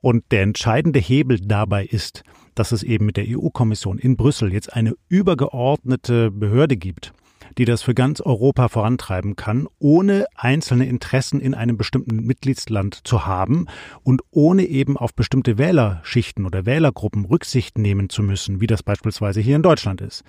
Und 0.00 0.24
der 0.30 0.42
entscheidende 0.42 1.00
Hebel 1.00 1.40
dabei 1.40 1.84
ist, 1.84 2.22
dass 2.54 2.70
es 2.72 2.82
eben 2.82 3.06
mit 3.06 3.16
der 3.16 3.26
EU-Kommission 3.28 3.98
in 3.98 4.16
Brüssel 4.16 4.52
jetzt 4.52 4.72
eine 4.72 4.94
übergeordnete 5.08 6.30
Behörde 6.30 6.76
gibt, 6.76 7.12
die 7.58 7.64
das 7.64 7.82
für 7.82 7.94
ganz 7.94 8.20
Europa 8.20 8.68
vorantreiben 8.68 9.36
kann, 9.36 9.68
ohne 9.78 10.26
einzelne 10.34 10.86
Interessen 10.86 11.40
in 11.40 11.54
einem 11.54 11.76
bestimmten 11.76 12.24
Mitgliedsland 12.24 13.06
zu 13.06 13.26
haben 13.26 13.66
und 14.02 14.22
ohne 14.30 14.64
eben 14.64 14.96
auf 14.96 15.14
bestimmte 15.14 15.58
Wählerschichten 15.58 16.46
oder 16.46 16.66
Wählergruppen 16.66 17.24
Rücksicht 17.24 17.78
nehmen 17.78 18.08
zu 18.08 18.22
müssen, 18.22 18.60
wie 18.60 18.66
das 18.66 18.82
beispielsweise 18.82 19.40
hier 19.40 19.56
in 19.56 19.62
Deutschland 19.62 20.00
ist 20.00 20.24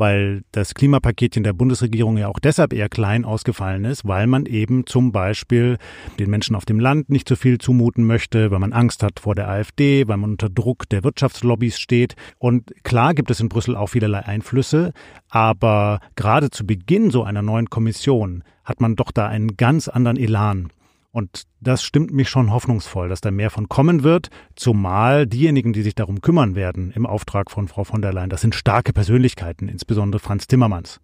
weil 0.00 0.42
das 0.50 0.74
Klimapaketchen 0.74 1.44
der 1.44 1.52
Bundesregierung 1.52 2.16
ja 2.16 2.28
auch 2.28 2.38
deshalb 2.38 2.72
eher 2.72 2.88
klein 2.88 3.24
ausgefallen 3.24 3.84
ist, 3.84 4.08
weil 4.08 4.26
man 4.26 4.46
eben 4.46 4.86
zum 4.86 5.12
Beispiel 5.12 5.78
den 6.18 6.30
Menschen 6.30 6.56
auf 6.56 6.64
dem 6.64 6.80
Land 6.80 7.10
nicht 7.10 7.28
so 7.28 7.36
viel 7.36 7.58
zumuten 7.58 8.04
möchte, 8.04 8.50
weil 8.50 8.58
man 8.58 8.72
Angst 8.72 9.02
hat 9.02 9.20
vor 9.20 9.34
der 9.34 9.48
AfD, 9.48 10.08
weil 10.08 10.16
man 10.16 10.30
unter 10.30 10.48
Druck 10.48 10.88
der 10.88 11.04
Wirtschaftslobbys 11.04 11.78
steht. 11.78 12.16
Und 12.38 12.72
klar 12.82 13.14
gibt 13.14 13.30
es 13.30 13.40
in 13.40 13.48
Brüssel 13.48 13.76
auch 13.76 13.88
vielerlei 13.88 14.24
Einflüsse, 14.24 14.92
aber 15.28 16.00
gerade 16.16 16.50
zu 16.50 16.66
Beginn 16.66 17.10
so 17.10 17.22
einer 17.22 17.42
neuen 17.42 17.70
Kommission 17.70 18.42
hat 18.64 18.80
man 18.80 18.96
doch 18.96 19.10
da 19.10 19.28
einen 19.28 19.56
ganz 19.56 19.88
anderen 19.88 20.16
Elan. 20.16 20.70
Und 21.12 21.44
das 21.60 21.82
stimmt 21.82 22.12
mich 22.12 22.28
schon 22.28 22.52
hoffnungsvoll, 22.52 23.08
dass 23.08 23.20
da 23.20 23.30
mehr 23.30 23.50
von 23.50 23.68
kommen 23.68 24.04
wird, 24.04 24.28
zumal 24.54 25.26
diejenigen, 25.26 25.72
die 25.72 25.82
sich 25.82 25.96
darum 25.96 26.20
kümmern 26.20 26.54
werden 26.54 26.92
im 26.94 27.04
Auftrag 27.04 27.50
von 27.50 27.66
Frau 27.66 27.82
von 27.82 28.00
der 28.00 28.12
Leyen, 28.12 28.30
das 28.30 28.42
sind 28.42 28.54
starke 28.54 28.92
Persönlichkeiten, 28.92 29.68
insbesondere 29.68 30.20
Franz 30.20 30.46
Timmermans. 30.46 31.00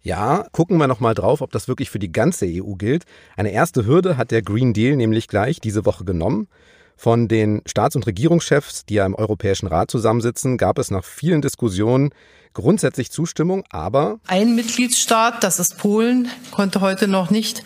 Ja, 0.00 0.46
gucken 0.52 0.76
wir 0.78 0.86
noch 0.86 1.00
mal 1.00 1.14
drauf, 1.14 1.40
ob 1.40 1.50
das 1.50 1.68
wirklich 1.68 1.90
für 1.90 1.98
die 1.98 2.12
ganze 2.12 2.46
EU 2.46 2.74
gilt. 2.74 3.04
Eine 3.36 3.52
erste 3.52 3.86
Hürde 3.86 4.16
hat 4.16 4.30
der 4.30 4.42
Green 4.42 4.74
Deal 4.74 4.96
nämlich 4.96 5.28
gleich 5.28 5.60
diese 5.60 5.86
Woche 5.86 6.04
genommen. 6.04 6.48
Von 6.96 7.26
den 7.26 7.62
Staats- 7.66 7.96
und 7.96 8.06
Regierungschefs, 8.06 8.84
die 8.84 8.94
ja 8.94 9.06
im 9.06 9.14
Europäischen 9.14 9.66
Rat 9.66 9.90
zusammensitzen, 9.90 10.58
gab 10.58 10.78
es 10.78 10.90
nach 10.90 11.04
vielen 11.04 11.42
Diskussionen 11.42 12.10
grundsätzlich 12.52 13.10
Zustimmung, 13.10 13.64
aber 13.70 14.20
ein 14.26 14.54
Mitgliedstaat, 14.54 15.42
das 15.42 15.58
ist 15.58 15.76
Polen, 15.76 16.28
konnte 16.52 16.80
heute 16.80 17.08
noch 17.08 17.30
nicht 17.30 17.64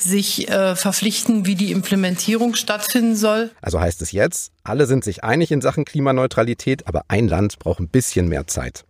sich 0.00 0.48
äh, 0.48 0.76
verpflichten, 0.76 1.46
wie 1.46 1.54
die 1.54 1.72
Implementierung 1.72 2.54
stattfinden 2.54 3.16
soll. 3.16 3.50
Also 3.60 3.80
heißt 3.80 4.02
es 4.02 4.12
jetzt, 4.12 4.52
alle 4.62 4.86
sind 4.86 5.04
sich 5.04 5.24
einig 5.24 5.52
in 5.52 5.60
Sachen 5.60 5.84
Klimaneutralität, 5.84 6.86
aber 6.86 7.02
ein 7.08 7.28
Land 7.28 7.58
braucht 7.58 7.80
ein 7.80 7.88
bisschen 7.88 8.28
mehr 8.28 8.46
Zeit. 8.46 8.84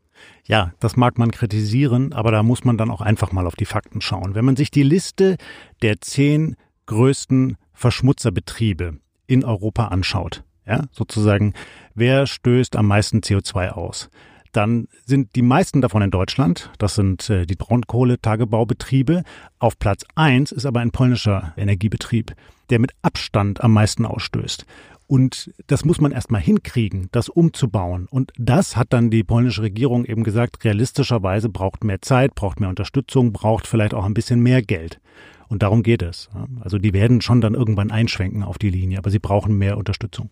Ja, 0.46 0.73
das 0.81 0.96
mag 0.96 1.18
man 1.18 1.31
kritisieren, 1.31 2.12
aber 2.12 2.33
da 2.33 2.42
muss 2.42 2.64
man 2.64 2.77
dann 2.77 2.90
auch 2.90 3.01
einfach 3.01 3.33
mal 3.33 3.46
auf 3.46 3.57
die 3.57 3.66
Fakten 3.66 4.01
schauen. 4.01 4.35
Wenn 4.35 4.44
man 4.44 4.57
sich 4.57 4.70
die 4.70 4.83
Liste 4.83 5.37
der 5.83 6.01
zehn 6.01 6.57
größten 6.87 7.57
Verschmutzerbetriebe 7.73 8.99
in 9.27 9.44
Europa 9.44 9.88
anschaut, 9.88 10.42
ja, 10.66 10.85
sozusagen, 10.92 11.55
wer 11.94 12.27
stößt 12.27 12.77
am 12.77 12.87
meisten 12.87 13.20
CO2 13.20 13.70
aus? 13.70 14.11
Dann 14.53 14.89
sind 15.07 15.35
die 15.37 15.43
meisten 15.43 15.81
davon 15.81 16.03
in 16.03 16.11
Deutschland. 16.11 16.71
Das 16.79 16.95
sind 16.95 17.29
äh, 17.31 17.47
die 17.47 17.57
Braunkohletagebaubetriebe. 17.57 19.23
Auf 19.59 19.79
Platz 19.79 20.05
eins 20.15 20.53
ist 20.53 20.67
aber 20.67 20.81
ein 20.81 20.91
polnischer 20.91 21.53
Energiebetrieb, 21.57 22.35
der 22.71 22.79
mit 22.79 22.93
Abstand 23.03 23.63
am 23.63 23.73
meisten 23.73 24.05
ausstößt. 24.05 24.67
Und 25.07 25.53
das 25.67 25.85
muss 25.85 26.01
man 26.01 26.13
erstmal 26.13 26.41
hinkriegen, 26.41 27.09
das 27.11 27.29
umzubauen. 27.29 28.07
Und 28.11 28.33
das 28.39 28.77
hat 28.77 28.93
dann 28.93 29.11
die 29.11 29.25
polnische 29.25 29.63
Regierung 29.63 30.05
eben 30.05 30.23
gesagt, 30.23 30.65
realistischerweise 30.65 31.49
braucht 31.49 31.83
mehr 31.83 32.01
Zeit, 32.01 32.37
braucht 32.37 32.61
mehr 32.61 32.69
Unterstützung, 32.69 33.33
braucht 33.33 33.67
vielleicht 33.67 33.93
auch 33.93 34.05
ein 34.05 34.15
bisschen 34.15 34.41
mehr 34.41 34.63
Geld. 34.63 35.01
Und 35.49 35.65
darum 35.65 35.83
geht 35.83 36.03
es. 36.03 36.31
Also 36.61 36.79
die 36.79 36.93
werden 36.93 37.21
schon 37.23 37.41
dann 37.41 37.55
irgendwann 37.55 37.91
einschwenken 37.91 38.45
auf 38.45 38.57
die 38.57 38.71
Linie, 38.71 38.99
aber 38.99 39.11
sie 39.11 39.19
brauchen 39.19 39.59
mehr 39.59 39.79
Unterstützung. 39.79 40.31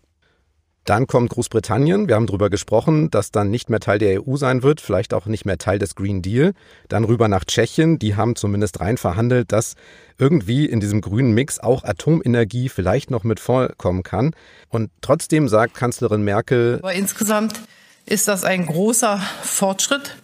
Dann 0.85 1.07
kommt 1.07 1.29
Großbritannien. 1.29 2.07
Wir 2.07 2.15
haben 2.15 2.25
darüber 2.25 2.49
gesprochen, 2.49 3.11
dass 3.11 3.31
dann 3.31 3.51
nicht 3.51 3.69
mehr 3.69 3.79
Teil 3.79 3.99
der 3.99 4.27
EU 4.27 4.37
sein 4.37 4.63
wird, 4.63 4.81
vielleicht 4.81 5.13
auch 5.13 5.27
nicht 5.27 5.45
mehr 5.45 5.57
Teil 5.57 5.77
des 5.77 5.95
Green 5.95 6.21
Deal. 6.21 6.53
Dann 6.87 7.03
rüber 7.03 7.27
nach 7.27 7.45
Tschechien. 7.45 7.99
Die 7.99 8.15
haben 8.15 8.35
zumindest 8.35 8.79
rein 8.79 8.97
verhandelt, 8.97 9.51
dass 9.51 9.75
irgendwie 10.17 10.65
in 10.65 10.79
diesem 10.79 11.01
grünen 11.01 11.33
Mix 11.33 11.59
auch 11.59 11.83
Atomenergie 11.83 12.69
vielleicht 12.69 13.11
noch 13.11 13.23
mit 13.23 13.39
vorkommen 13.39 14.03
kann. 14.03 14.31
Und 14.69 14.89
trotzdem 15.01 15.47
sagt 15.47 15.75
Kanzlerin 15.75 16.23
Merkel. 16.23 16.79
Aber 16.81 16.93
insgesamt 16.93 17.59
ist 18.05 18.27
das 18.27 18.43
ein 18.43 18.65
großer 18.65 19.21
Fortschritt. 19.43 20.15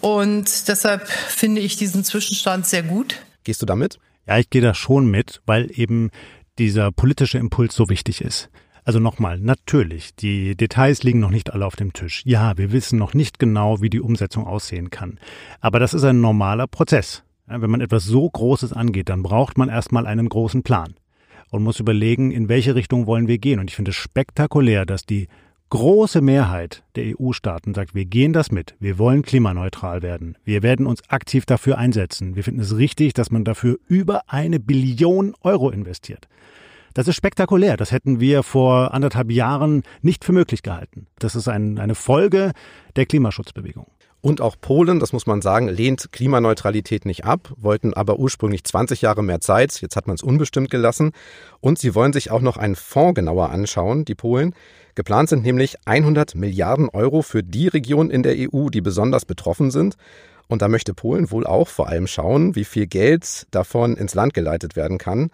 Und 0.00 0.68
deshalb 0.68 1.08
finde 1.08 1.62
ich 1.62 1.76
diesen 1.76 2.04
Zwischenstand 2.04 2.66
sehr 2.66 2.82
gut. 2.82 3.16
Gehst 3.44 3.62
du 3.62 3.66
damit? 3.66 3.98
Ja, 4.26 4.38
ich 4.38 4.50
gehe 4.50 4.60
da 4.60 4.74
schon 4.74 5.06
mit, 5.06 5.40
weil 5.46 5.70
eben 5.72 6.10
dieser 6.58 6.92
politische 6.92 7.38
Impuls 7.38 7.74
so 7.74 7.88
wichtig 7.88 8.20
ist. 8.20 8.50
Also 8.84 9.00
nochmal, 9.00 9.38
natürlich, 9.38 10.14
die 10.14 10.56
Details 10.56 11.02
liegen 11.02 11.20
noch 11.20 11.30
nicht 11.30 11.52
alle 11.52 11.64
auf 11.64 11.74
dem 11.74 11.94
Tisch. 11.94 12.22
Ja, 12.26 12.58
wir 12.58 12.70
wissen 12.70 12.98
noch 12.98 13.14
nicht 13.14 13.38
genau, 13.38 13.80
wie 13.80 13.88
die 13.88 14.00
Umsetzung 14.00 14.46
aussehen 14.46 14.90
kann. 14.90 15.18
Aber 15.60 15.80
das 15.80 15.94
ist 15.94 16.04
ein 16.04 16.20
normaler 16.20 16.66
Prozess. 16.66 17.22
Wenn 17.46 17.70
man 17.70 17.80
etwas 17.80 18.04
so 18.04 18.28
Großes 18.28 18.72
angeht, 18.72 19.08
dann 19.08 19.22
braucht 19.22 19.56
man 19.56 19.68
erstmal 19.68 20.06
einen 20.06 20.28
großen 20.28 20.62
Plan 20.62 20.94
und 21.50 21.62
muss 21.62 21.80
überlegen, 21.80 22.30
in 22.30 22.48
welche 22.48 22.74
Richtung 22.74 23.06
wollen 23.06 23.28
wir 23.28 23.38
gehen. 23.38 23.58
Und 23.58 23.70
ich 23.70 23.76
finde 23.76 23.90
es 23.90 23.96
spektakulär, 23.96 24.84
dass 24.84 25.06
die 25.06 25.28
große 25.70 26.20
Mehrheit 26.20 26.84
der 26.94 27.14
EU-Staaten 27.18 27.74
sagt, 27.74 27.94
wir 27.94 28.04
gehen 28.04 28.32
das 28.32 28.52
mit, 28.52 28.74
wir 28.80 28.98
wollen 28.98 29.22
klimaneutral 29.22 30.02
werden, 30.02 30.36
wir 30.44 30.62
werden 30.62 30.86
uns 30.86 31.08
aktiv 31.08 31.46
dafür 31.46 31.78
einsetzen. 31.78 32.36
Wir 32.36 32.44
finden 32.44 32.60
es 32.60 32.76
richtig, 32.76 33.14
dass 33.14 33.30
man 33.30 33.44
dafür 33.44 33.78
über 33.88 34.22
eine 34.28 34.60
Billion 34.60 35.34
Euro 35.40 35.70
investiert. 35.70 36.28
Das 36.94 37.08
ist 37.08 37.16
spektakulär. 37.16 37.76
Das 37.76 37.90
hätten 37.90 38.20
wir 38.20 38.44
vor 38.44 38.94
anderthalb 38.94 39.32
Jahren 39.32 39.82
nicht 40.00 40.24
für 40.24 40.32
möglich 40.32 40.62
gehalten. 40.62 41.08
Das 41.18 41.34
ist 41.34 41.48
ein, 41.48 41.78
eine 41.78 41.96
Folge 41.96 42.52
der 42.94 43.04
Klimaschutzbewegung. 43.04 43.86
Und 44.20 44.40
auch 44.40 44.56
Polen, 44.58 45.00
das 45.00 45.12
muss 45.12 45.26
man 45.26 45.42
sagen, 45.42 45.68
lehnt 45.68 46.12
Klimaneutralität 46.12 47.04
nicht 47.04 47.26
ab, 47.26 47.52
wollten 47.58 47.92
aber 47.92 48.18
ursprünglich 48.18 48.64
20 48.64 49.02
Jahre 49.02 49.22
mehr 49.22 49.40
Zeit. 49.40 49.82
Jetzt 49.82 49.96
hat 49.96 50.06
man 50.06 50.14
es 50.14 50.22
unbestimmt 50.22 50.70
gelassen. 50.70 51.10
Und 51.60 51.78
sie 51.78 51.94
wollen 51.94 52.14
sich 52.14 52.30
auch 52.30 52.40
noch 52.40 52.56
einen 52.56 52.76
Fonds 52.76 53.16
genauer 53.16 53.50
anschauen, 53.50 54.06
die 54.06 54.14
Polen. 54.14 54.54
Geplant 54.94 55.28
sind 55.28 55.42
nämlich 55.42 55.76
100 55.84 56.36
Milliarden 56.36 56.88
Euro 56.88 57.22
für 57.22 57.42
die 57.42 57.68
Regionen 57.68 58.10
in 58.10 58.22
der 58.22 58.36
EU, 58.38 58.70
die 58.70 58.80
besonders 58.80 59.26
betroffen 59.26 59.72
sind. 59.72 59.96
Und 60.46 60.62
da 60.62 60.68
möchte 60.68 60.94
Polen 60.94 61.30
wohl 61.32 61.46
auch 61.46 61.68
vor 61.68 61.88
allem 61.88 62.06
schauen, 62.06 62.54
wie 62.54 62.64
viel 62.64 62.86
Geld 62.86 63.46
davon 63.50 63.96
ins 63.96 64.14
Land 64.14 64.32
geleitet 64.32 64.76
werden 64.76 64.98
kann. 64.98 65.30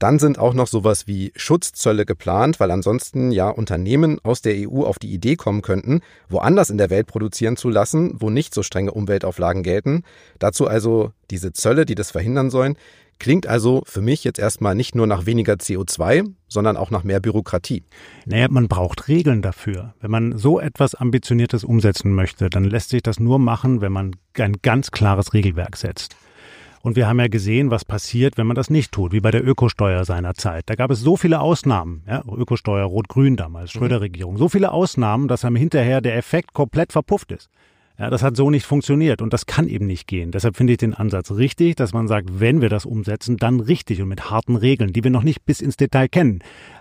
Dann 0.00 0.18
sind 0.18 0.38
auch 0.38 0.54
noch 0.54 0.66
sowas 0.66 1.06
wie 1.06 1.30
Schutzzölle 1.36 2.06
geplant, 2.06 2.58
weil 2.58 2.70
ansonsten 2.70 3.32
ja 3.32 3.50
Unternehmen 3.50 4.18
aus 4.22 4.40
der 4.40 4.54
EU 4.56 4.84
auf 4.84 4.98
die 4.98 5.12
Idee 5.12 5.36
kommen 5.36 5.60
könnten, 5.60 6.00
woanders 6.30 6.70
in 6.70 6.78
der 6.78 6.88
Welt 6.88 7.06
produzieren 7.06 7.58
zu 7.58 7.68
lassen, 7.68 8.14
wo 8.18 8.30
nicht 8.30 8.54
so 8.54 8.62
strenge 8.62 8.92
Umweltauflagen 8.92 9.62
gelten. 9.62 10.04
Dazu 10.38 10.66
also 10.66 11.12
diese 11.30 11.52
Zölle, 11.52 11.84
die 11.84 11.94
das 11.94 12.10
verhindern 12.10 12.48
sollen. 12.48 12.76
Klingt 13.18 13.46
also 13.46 13.82
für 13.84 14.00
mich 14.00 14.24
jetzt 14.24 14.38
erstmal 14.38 14.74
nicht 14.74 14.94
nur 14.94 15.06
nach 15.06 15.26
weniger 15.26 15.52
CO2, 15.52 16.32
sondern 16.48 16.78
auch 16.78 16.90
nach 16.90 17.04
mehr 17.04 17.20
Bürokratie. 17.20 17.82
Naja, 18.24 18.48
man 18.48 18.68
braucht 18.68 19.06
Regeln 19.08 19.42
dafür. 19.42 19.92
Wenn 20.00 20.10
man 20.10 20.38
so 20.38 20.58
etwas 20.58 20.94
Ambitioniertes 20.94 21.62
umsetzen 21.62 22.14
möchte, 22.14 22.48
dann 22.48 22.64
lässt 22.64 22.88
sich 22.88 23.02
das 23.02 23.20
nur 23.20 23.38
machen, 23.38 23.82
wenn 23.82 23.92
man 23.92 24.16
ein 24.38 24.56
ganz 24.62 24.92
klares 24.92 25.34
Regelwerk 25.34 25.76
setzt. 25.76 26.16
Und 26.82 26.96
wir 26.96 27.06
haben 27.06 27.20
ja 27.20 27.28
gesehen, 27.28 27.70
was 27.70 27.84
passiert, 27.84 28.38
wenn 28.38 28.46
man 28.46 28.54
das 28.54 28.70
nicht 28.70 28.90
tut, 28.90 29.12
wie 29.12 29.20
bei 29.20 29.30
der 29.30 29.46
Ökosteuer 29.46 30.04
seiner 30.04 30.34
Zeit. 30.34 30.64
Da 30.66 30.76
gab 30.76 30.90
es 30.90 31.00
so 31.00 31.16
viele 31.16 31.40
Ausnahmen, 31.40 32.02
ja, 32.06 32.22
Ökosteuer 32.26 32.84
Rot-Grün 32.84 33.36
damals, 33.36 33.70
Schröder-Regierung, 33.72 34.38
so 34.38 34.48
viele 34.48 34.72
Ausnahmen, 34.72 35.28
dass 35.28 35.44
am 35.44 35.56
hinterher 35.56 36.00
der 36.00 36.16
Effekt 36.16 36.54
komplett 36.54 36.92
verpufft 36.92 37.32
ist. 37.32 37.50
Ja, 38.00 38.08
das 38.08 38.22
hat 38.22 38.34
so 38.34 38.48
nicht 38.48 38.64
funktioniert 38.64 39.20
und 39.20 39.34
das 39.34 39.44
kann 39.44 39.68
eben 39.68 39.86
nicht 39.86 40.06
gehen. 40.06 40.30
Deshalb 40.30 40.56
finde 40.56 40.72
ich 40.72 40.78
den 40.78 40.94
Ansatz 40.94 41.32
richtig, 41.32 41.76
dass 41.76 41.92
man 41.92 42.08
sagt, 42.08 42.40
wenn 42.40 42.62
wir 42.62 42.70
das 42.70 42.86
umsetzen, 42.86 43.36
dann 43.36 43.60
richtig 43.60 44.00
und 44.00 44.08
mit 44.08 44.30
harten 44.30 44.56
Regeln, 44.56 44.94
die 44.94 45.04
wir 45.04 45.10
noch 45.10 45.22
nicht 45.22 45.44
bis 45.44 45.60
ins 45.60 45.76
Detail 45.76 46.08
kennen. 46.08 46.38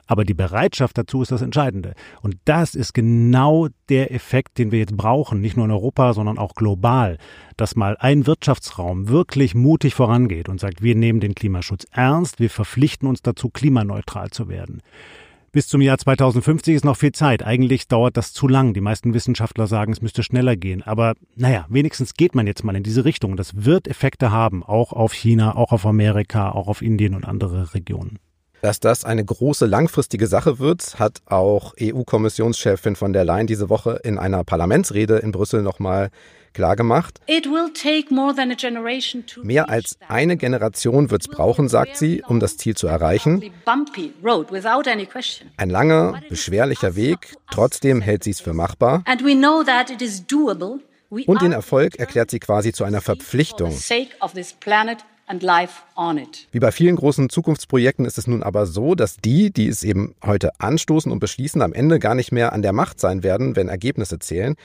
Aber 0.07 0.23
die 0.23 0.33
Bereitschaft 0.33 0.97
dazu 0.97 1.21
ist 1.21 1.33
das 1.33 1.41
Entscheidende. 1.41 1.93
Und 2.21 2.37
das 2.45 2.73
ist 2.73 2.93
genau 2.93 3.67
der 3.89 4.13
Effekt, 4.13 4.57
den 4.57 4.71
wir 4.71 4.79
jetzt 4.79 4.95
brauchen, 4.95 5.41
nicht 5.41 5.57
nur 5.57 5.65
in 5.65 5.71
Europa, 5.71 6.13
sondern 6.13 6.37
auch 6.37 6.55
global, 6.55 7.17
dass 7.57 7.75
mal 7.75 7.97
ein 7.99 8.25
Wirtschaftsraum 8.25 9.09
wirklich 9.09 9.53
mutig 9.55 9.95
vorangeht 9.95 10.47
und 10.47 10.61
sagt, 10.61 10.81
wir 10.81 10.95
nehmen 10.95 11.19
den 11.19 11.35
Klimaschutz 11.35 11.85
ernst, 11.91 12.39
wir 12.39 12.49
verpflichten 12.49 13.09
uns 13.09 13.21
dazu, 13.21 13.49
klimaneutral 13.49 14.29
zu 14.29 14.47
werden. 14.47 14.81
Bis 15.51 15.67
zum 15.67 15.81
Jahr 15.81 15.97
2050 15.97 16.75
ist 16.75 16.85
noch 16.85 16.97
viel 16.97 17.11
Zeit. 17.11 17.43
Eigentlich 17.43 17.87
dauert 17.87 18.17
das 18.17 18.33
zu 18.33 18.47
lang. 18.47 18.73
Die 18.73 18.81
meisten 18.81 19.13
Wissenschaftler 19.15 19.65
sagen, 19.65 19.91
es 19.91 20.01
müsste 20.01 20.21
schneller 20.21 20.55
gehen. 20.55 20.83
Aber 20.83 21.15
naja, 21.35 21.65
wenigstens 21.69 22.13
geht 22.13 22.35
man 22.35 22.45
jetzt 22.45 22.63
mal 22.63 22.75
in 22.75 22.83
diese 22.83 23.03
Richtung. 23.03 23.35
Das 23.35 23.65
wird 23.65 23.87
Effekte 23.87 24.31
haben, 24.31 24.63
auch 24.63 24.93
auf 24.93 25.13
China, 25.13 25.55
auch 25.55 25.71
auf 25.71 25.85
Amerika, 25.85 26.51
auch 26.51 26.67
auf 26.67 26.81
Indien 26.83 27.15
und 27.15 27.25
andere 27.25 27.73
Regionen. 27.73 28.19
Dass 28.61 28.79
das 28.79 29.05
eine 29.05 29.23
große 29.23 29.65
langfristige 29.65 30.27
Sache 30.27 30.59
wird, 30.59 30.99
hat 30.99 31.21
auch 31.25 31.73
EU-Kommissionschefin 31.81 32.95
von 32.95 33.13
der 33.13 33.23
Leyen 33.23 33.47
diese 33.47 33.69
Woche 33.69 34.01
in 34.03 34.19
einer 34.19 34.43
Parlamentsrede 34.43 35.17
in 35.17 35.31
Brüssel 35.31 35.63
nochmal 35.63 36.09
klargemacht. 36.53 37.19
Mehr 39.43 39.69
als 39.69 39.97
eine 40.07 40.37
Generation 40.37 41.11
wird 41.11 41.21
es 41.21 41.27
brauchen, 41.27 41.69
sagt 41.69 41.97
sie, 41.97 42.23
um 42.27 42.39
das 42.39 42.57
Ziel 42.57 42.75
zu 42.75 42.87
erreichen. 42.87 43.43
Ein 45.57 45.69
langer, 45.69 46.21
beschwerlicher 46.29 46.95
Weg, 46.95 47.35
trotzdem 47.51 48.01
hält 48.01 48.23
sie 48.23 48.31
es 48.31 48.41
für 48.41 48.53
machbar. 48.53 49.03
Und 51.25 51.41
den 51.41 51.51
Erfolg 51.51 51.95
erklärt 51.95 52.29
sie 52.29 52.39
quasi 52.39 52.71
zu 52.71 52.83
einer 52.83 53.01
Verpflichtung. 53.01 53.71
Wie 56.51 56.59
bei 56.59 56.71
vielen 56.71 56.95
großen 56.95 57.29
Zukunftsprojekten 57.29 58.05
ist 58.05 58.17
es 58.17 58.25
nun 58.25 58.41
aber 58.41 58.65
so, 58.65 58.95
dass 58.95 59.17
die, 59.17 59.51
die 59.51 59.67
es 59.67 59.83
eben 59.83 60.15
heute 60.25 60.59
anstoßen 60.59 61.11
und 61.11 61.19
beschließen, 61.19 61.61
am 61.61 61.73
Ende 61.73 61.99
gar 61.99 62.15
nicht 62.15 62.31
mehr 62.31 62.51
an 62.51 62.63
der 62.63 62.73
Macht 62.73 62.99
sein 62.99 63.21
werden, 63.21 63.55
wenn 63.55 63.69
Ergebnisse 63.69 64.17
zählen. 64.17 64.55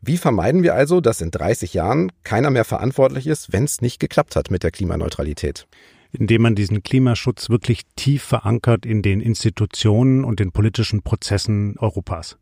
Wie 0.00 0.16
vermeiden 0.16 0.62
wir 0.62 0.74
also, 0.74 1.00
dass 1.00 1.20
in 1.20 1.30
30 1.30 1.74
Jahren 1.74 2.12
keiner 2.22 2.50
mehr 2.50 2.64
verantwortlich 2.64 3.26
ist, 3.26 3.52
wenn 3.52 3.64
es 3.64 3.80
nicht 3.80 3.98
geklappt 3.98 4.36
hat 4.36 4.50
mit 4.50 4.62
der 4.62 4.70
Klimaneutralität? 4.70 5.66
Indem 6.12 6.42
man 6.42 6.54
diesen 6.54 6.82
Klimaschutz 6.82 7.50
wirklich 7.50 7.82
tief 7.96 8.22
verankert 8.22 8.86
in 8.86 9.02
den 9.02 9.20
Institutionen 9.20 10.24
und 10.24 10.40
den 10.40 10.52
politischen 10.52 11.02
Prozessen 11.02 11.76
Europas. 11.78 12.38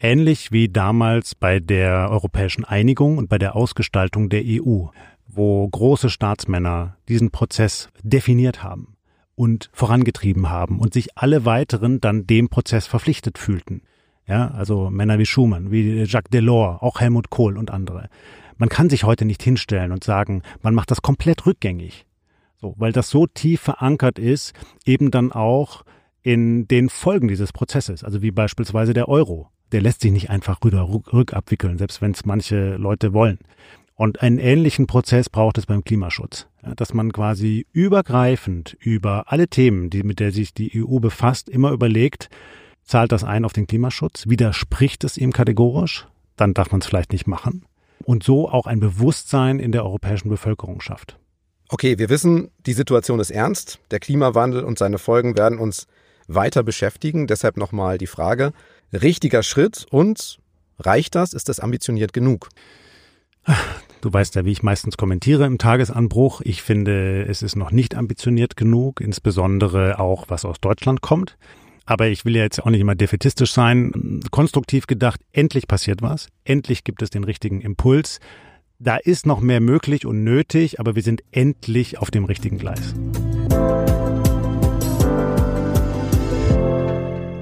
Ähnlich 0.00 0.52
wie 0.52 0.68
damals 0.68 1.34
bei 1.34 1.60
der 1.60 2.08
europäischen 2.10 2.64
Einigung 2.64 3.16
und 3.16 3.28
bei 3.28 3.38
der 3.38 3.56
Ausgestaltung 3.56 4.28
der 4.28 4.42
EU, 4.44 4.86
wo 5.26 5.68
große 5.68 6.10
Staatsmänner 6.10 6.96
diesen 7.08 7.30
Prozess 7.30 7.88
definiert 8.02 8.62
haben 8.62 8.96
und 9.34 9.70
vorangetrieben 9.72 10.50
haben 10.50 10.80
und 10.80 10.92
sich 10.92 11.16
alle 11.16 11.44
weiteren 11.44 12.00
dann 12.00 12.26
dem 12.26 12.48
Prozess 12.48 12.86
verpflichtet 12.86 13.38
fühlten. 13.38 13.82
Ja, 14.28 14.48
also 14.50 14.90
Männer 14.90 15.18
wie 15.18 15.26
Schumann, 15.26 15.70
wie 15.70 16.02
Jacques 16.02 16.30
Delors, 16.30 16.82
auch 16.82 17.00
Helmut 17.00 17.30
Kohl 17.30 17.56
und 17.56 17.70
andere. 17.70 18.10
Man 18.58 18.68
kann 18.68 18.90
sich 18.90 19.04
heute 19.04 19.24
nicht 19.24 19.42
hinstellen 19.42 19.90
und 19.90 20.04
sagen, 20.04 20.42
man 20.62 20.74
macht 20.74 20.90
das 20.90 21.00
komplett 21.00 21.46
rückgängig. 21.46 22.04
So, 22.60 22.74
weil 22.76 22.92
das 22.92 23.08
so 23.08 23.26
tief 23.26 23.60
verankert 23.60 24.18
ist, 24.18 24.52
eben 24.84 25.10
dann 25.10 25.32
auch 25.32 25.84
in 26.22 26.68
den 26.68 26.88
Folgen 26.88 27.28
dieses 27.28 27.52
Prozesses, 27.52 28.04
also 28.04 28.20
wie 28.20 28.32
beispielsweise 28.32 28.92
der 28.92 29.08
Euro. 29.08 29.48
Der 29.72 29.80
lässt 29.80 30.00
sich 30.00 30.12
nicht 30.12 30.28
einfach 30.28 30.58
rückabwickeln, 30.62 31.78
selbst 31.78 32.02
wenn 32.02 32.10
es 32.10 32.26
manche 32.26 32.76
Leute 32.76 33.12
wollen. 33.12 33.38
Und 33.94 34.22
einen 34.22 34.38
ähnlichen 34.38 34.86
Prozess 34.86 35.28
braucht 35.28 35.58
es 35.58 35.66
beim 35.66 35.84
Klimaschutz, 35.84 36.46
dass 36.76 36.94
man 36.94 37.12
quasi 37.12 37.66
übergreifend 37.72 38.76
über 38.80 39.32
alle 39.32 39.48
Themen, 39.48 39.90
die 39.90 40.02
mit 40.02 40.20
der 40.20 40.32
sich 40.32 40.54
die 40.54 40.84
EU 40.84 40.98
befasst, 40.98 41.48
immer 41.48 41.70
überlegt, 41.72 42.28
zahlt 42.88 43.12
das 43.12 43.22
ein 43.22 43.44
auf 43.44 43.52
den 43.52 43.66
Klimaschutz, 43.66 44.28
widerspricht 44.28 45.04
es 45.04 45.16
ihm 45.16 45.32
kategorisch, 45.32 46.08
dann 46.36 46.54
darf 46.54 46.72
man 46.72 46.80
es 46.80 46.86
vielleicht 46.86 47.12
nicht 47.12 47.26
machen. 47.26 47.64
Und 48.04 48.24
so 48.24 48.48
auch 48.48 48.66
ein 48.66 48.80
Bewusstsein 48.80 49.58
in 49.58 49.72
der 49.72 49.84
europäischen 49.84 50.30
Bevölkerung 50.30 50.80
schafft. 50.80 51.18
Okay, 51.68 51.98
wir 51.98 52.08
wissen, 52.08 52.50
die 52.64 52.72
Situation 52.72 53.20
ist 53.20 53.30
ernst. 53.30 53.78
Der 53.90 54.00
Klimawandel 54.00 54.64
und 54.64 54.78
seine 54.78 54.96
Folgen 54.96 55.36
werden 55.36 55.58
uns 55.58 55.86
weiter 56.26 56.62
beschäftigen. 56.62 57.26
Deshalb 57.26 57.58
nochmal 57.58 57.98
die 57.98 58.06
Frage, 58.06 58.52
richtiger 58.92 59.42
Schritt 59.42 59.86
und 59.90 60.38
reicht 60.78 61.14
das? 61.14 61.34
Ist 61.34 61.50
das 61.50 61.60
ambitioniert 61.60 62.14
genug? 62.14 62.48
Du 64.00 64.12
weißt 64.12 64.36
ja, 64.36 64.44
wie 64.46 64.52
ich 64.52 64.62
meistens 64.62 64.96
kommentiere 64.96 65.44
im 65.44 65.58
Tagesanbruch. 65.58 66.40
Ich 66.42 66.62
finde, 66.62 67.26
es 67.26 67.42
ist 67.42 67.56
noch 67.56 67.72
nicht 67.72 67.94
ambitioniert 67.94 68.56
genug, 68.56 69.00
insbesondere 69.00 69.98
auch 69.98 70.26
was 70.28 70.44
aus 70.46 70.60
Deutschland 70.60 71.02
kommt. 71.02 71.36
Aber 71.88 72.08
ich 72.08 72.26
will 72.26 72.36
ja 72.36 72.42
jetzt 72.42 72.62
auch 72.62 72.68
nicht 72.68 72.82
immer 72.82 72.94
defetistisch 72.94 73.50
sein. 73.50 74.20
Konstruktiv 74.30 74.86
gedacht, 74.86 75.22
endlich 75.32 75.66
passiert 75.66 76.02
was. 76.02 76.28
Endlich 76.44 76.84
gibt 76.84 77.00
es 77.00 77.08
den 77.08 77.24
richtigen 77.24 77.62
Impuls. 77.62 78.20
Da 78.78 78.98
ist 78.98 79.24
noch 79.24 79.40
mehr 79.40 79.60
möglich 79.60 80.04
und 80.04 80.22
nötig, 80.22 80.80
aber 80.80 80.96
wir 80.96 81.02
sind 81.02 81.22
endlich 81.32 81.98
auf 81.98 82.10
dem 82.10 82.26
richtigen 82.26 82.58
Gleis. 82.58 82.94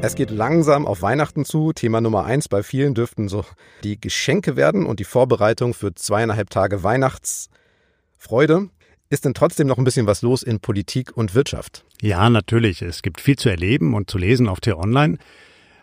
Es 0.00 0.14
geht 0.14 0.30
langsam 0.30 0.86
auf 0.86 1.02
Weihnachten 1.02 1.44
zu. 1.44 1.72
Thema 1.72 2.00
Nummer 2.00 2.24
eins 2.24 2.48
bei 2.48 2.62
vielen 2.62 2.94
dürften 2.94 3.26
so 3.26 3.44
die 3.82 4.00
Geschenke 4.00 4.54
werden 4.54 4.86
und 4.86 5.00
die 5.00 5.04
Vorbereitung 5.04 5.74
für 5.74 5.92
zweieinhalb 5.96 6.50
Tage 6.50 6.84
Weihnachtsfreude. 6.84 8.70
Ist 9.08 9.24
denn 9.24 9.34
trotzdem 9.34 9.68
noch 9.68 9.78
ein 9.78 9.84
bisschen 9.84 10.06
was 10.06 10.22
los 10.22 10.42
in 10.42 10.58
Politik 10.58 11.16
und 11.16 11.34
Wirtschaft? 11.34 11.84
Ja, 12.00 12.28
natürlich. 12.28 12.82
Es 12.82 13.02
gibt 13.02 13.20
viel 13.20 13.36
zu 13.36 13.48
erleben 13.48 13.94
und 13.94 14.10
zu 14.10 14.18
lesen 14.18 14.48
auf 14.48 14.60
T-Online. 14.60 15.18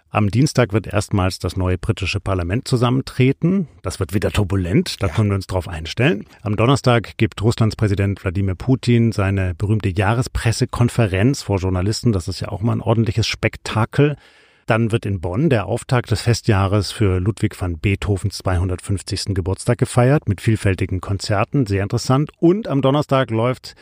Am 0.09 0.29
Dienstag 0.29 0.73
wird 0.73 0.85
erstmals 0.85 1.39
das 1.39 1.57
neue 1.57 1.77
britische 1.77 2.19
Parlament 2.19 2.67
zusammentreten. 2.67 3.67
Das 3.81 3.99
wird 3.99 4.13
wieder 4.13 4.29
turbulent, 4.29 5.01
da 5.01 5.07
ja. 5.07 5.13
können 5.13 5.29
wir 5.29 5.35
uns 5.35 5.47
drauf 5.47 5.67
einstellen. 5.67 6.25
Am 6.41 6.55
Donnerstag 6.55 7.17
gibt 7.17 7.41
Russlands 7.41 7.75
Präsident 7.75 8.23
Wladimir 8.23 8.53
Putin 8.53 9.11
seine 9.11 9.55
berühmte 9.55 9.89
Jahrespressekonferenz 9.89 11.41
vor 11.41 11.57
Journalisten. 11.57 12.11
Das 12.11 12.27
ist 12.27 12.41
ja 12.41 12.49
auch 12.49 12.61
mal 12.61 12.73
ein 12.73 12.81
ordentliches 12.81 13.25
Spektakel. 13.25 14.17
Dann 14.65 14.91
wird 14.91 15.05
in 15.05 15.19
Bonn 15.19 15.49
der 15.49 15.65
Auftakt 15.65 16.11
des 16.11 16.21
Festjahres 16.21 16.91
für 16.91 17.19
Ludwig 17.19 17.59
van 17.59 17.79
Beethovens 17.79 18.37
250. 18.37 19.33
Geburtstag 19.33 19.77
gefeiert 19.77 20.29
mit 20.29 20.39
vielfältigen 20.39 21.01
Konzerten, 21.01 21.65
sehr 21.65 21.83
interessant. 21.83 22.31
Und 22.39 22.67
am 22.67 22.81
Donnerstag 22.81 23.29
läuft 23.29 23.75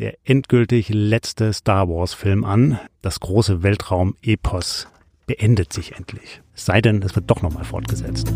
der 0.00 0.16
endgültig 0.24 0.88
letzte 0.88 1.52
Star 1.52 1.88
Wars 1.88 2.14
Film 2.14 2.44
an. 2.44 2.80
Das 3.00 3.20
große 3.20 3.62
Weltraum-Epos 3.62 4.88
beendet 5.26 5.72
sich 5.72 5.94
endlich. 5.94 6.40
Es 6.54 6.64
sei 6.64 6.80
denn, 6.80 7.02
es 7.02 7.14
wird 7.14 7.30
doch 7.30 7.42
nochmal 7.42 7.64
fortgesetzt. 7.64 8.32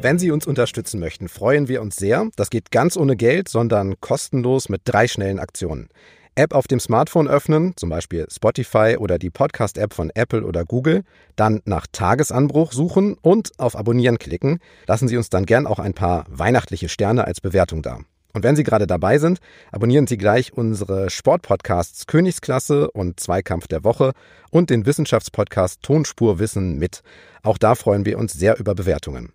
Wenn 0.00 0.18
Sie 0.18 0.32
uns 0.32 0.48
unterstützen 0.48 0.98
möchten, 0.98 1.28
freuen 1.28 1.68
wir 1.68 1.80
uns 1.80 1.96
sehr. 1.96 2.28
Das 2.36 2.50
geht 2.50 2.72
ganz 2.72 2.96
ohne 2.96 3.16
Geld, 3.16 3.48
sondern 3.48 4.00
kostenlos 4.00 4.68
mit 4.68 4.82
drei 4.84 5.06
schnellen 5.06 5.38
Aktionen. 5.38 5.88
App 6.34 6.54
auf 6.54 6.66
dem 6.66 6.80
Smartphone 6.80 7.28
öffnen, 7.28 7.74
zum 7.76 7.90
Beispiel 7.90 8.26
Spotify 8.30 8.96
oder 8.98 9.18
die 9.18 9.30
Podcast-App 9.30 9.92
von 9.92 10.10
Apple 10.14 10.44
oder 10.44 10.64
Google, 10.64 11.04
dann 11.36 11.60
nach 11.64 11.86
Tagesanbruch 11.90 12.72
suchen 12.72 13.16
und 13.20 13.50
auf 13.58 13.76
Abonnieren 13.76 14.18
klicken. 14.18 14.58
Lassen 14.86 15.08
Sie 15.08 15.16
uns 15.16 15.30
dann 15.30 15.46
gern 15.46 15.66
auch 15.66 15.78
ein 15.78 15.94
paar 15.94 16.24
weihnachtliche 16.28 16.88
Sterne 16.88 17.26
als 17.26 17.40
Bewertung 17.40 17.82
da. 17.82 17.98
Und 18.32 18.44
wenn 18.44 18.56
Sie 18.56 18.62
gerade 18.62 18.86
dabei 18.86 19.18
sind, 19.18 19.40
abonnieren 19.72 20.06
Sie 20.06 20.16
gleich 20.16 20.54
unsere 20.54 21.10
Sportpodcasts 21.10 22.06
Königsklasse 22.06 22.90
und 22.90 23.20
Zweikampf 23.20 23.68
der 23.68 23.84
Woche 23.84 24.12
und 24.50 24.70
den 24.70 24.86
Wissenschaftspodcast 24.86 25.82
Tonspurwissen 25.82 26.78
mit. 26.78 27.02
Auch 27.42 27.58
da 27.58 27.74
freuen 27.74 28.06
wir 28.06 28.18
uns 28.18 28.32
sehr 28.32 28.58
über 28.58 28.74
Bewertungen. 28.74 29.32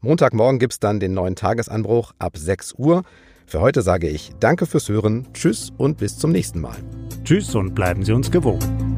Montagmorgen 0.00 0.58
gibt's 0.58 0.80
dann 0.80 0.98
den 0.98 1.14
neuen 1.14 1.36
Tagesanbruch 1.36 2.12
ab 2.18 2.36
6 2.36 2.74
Uhr. 2.76 3.04
Für 3.46 3.60
heute 3.60 3.82
sage 3.82 4.08
ich 4.08 4.32
Danke 4.40 4.66
fürs 4.66 4.88
Hören, 4.88 5.26
Tschüss 5.34 5.72
und 5.76 5.98
bis 5.98 6.18
zum 6.18 6.32
nächsten 6.32 6.60
Mal. 6.60 6.76
Tschüss 7.24 7.54
und 7.54 7.74
bleiben 7.74 8.04
Sie 8.04 8.12
uns 8.12 8.30
gewogen. 8.30 8.92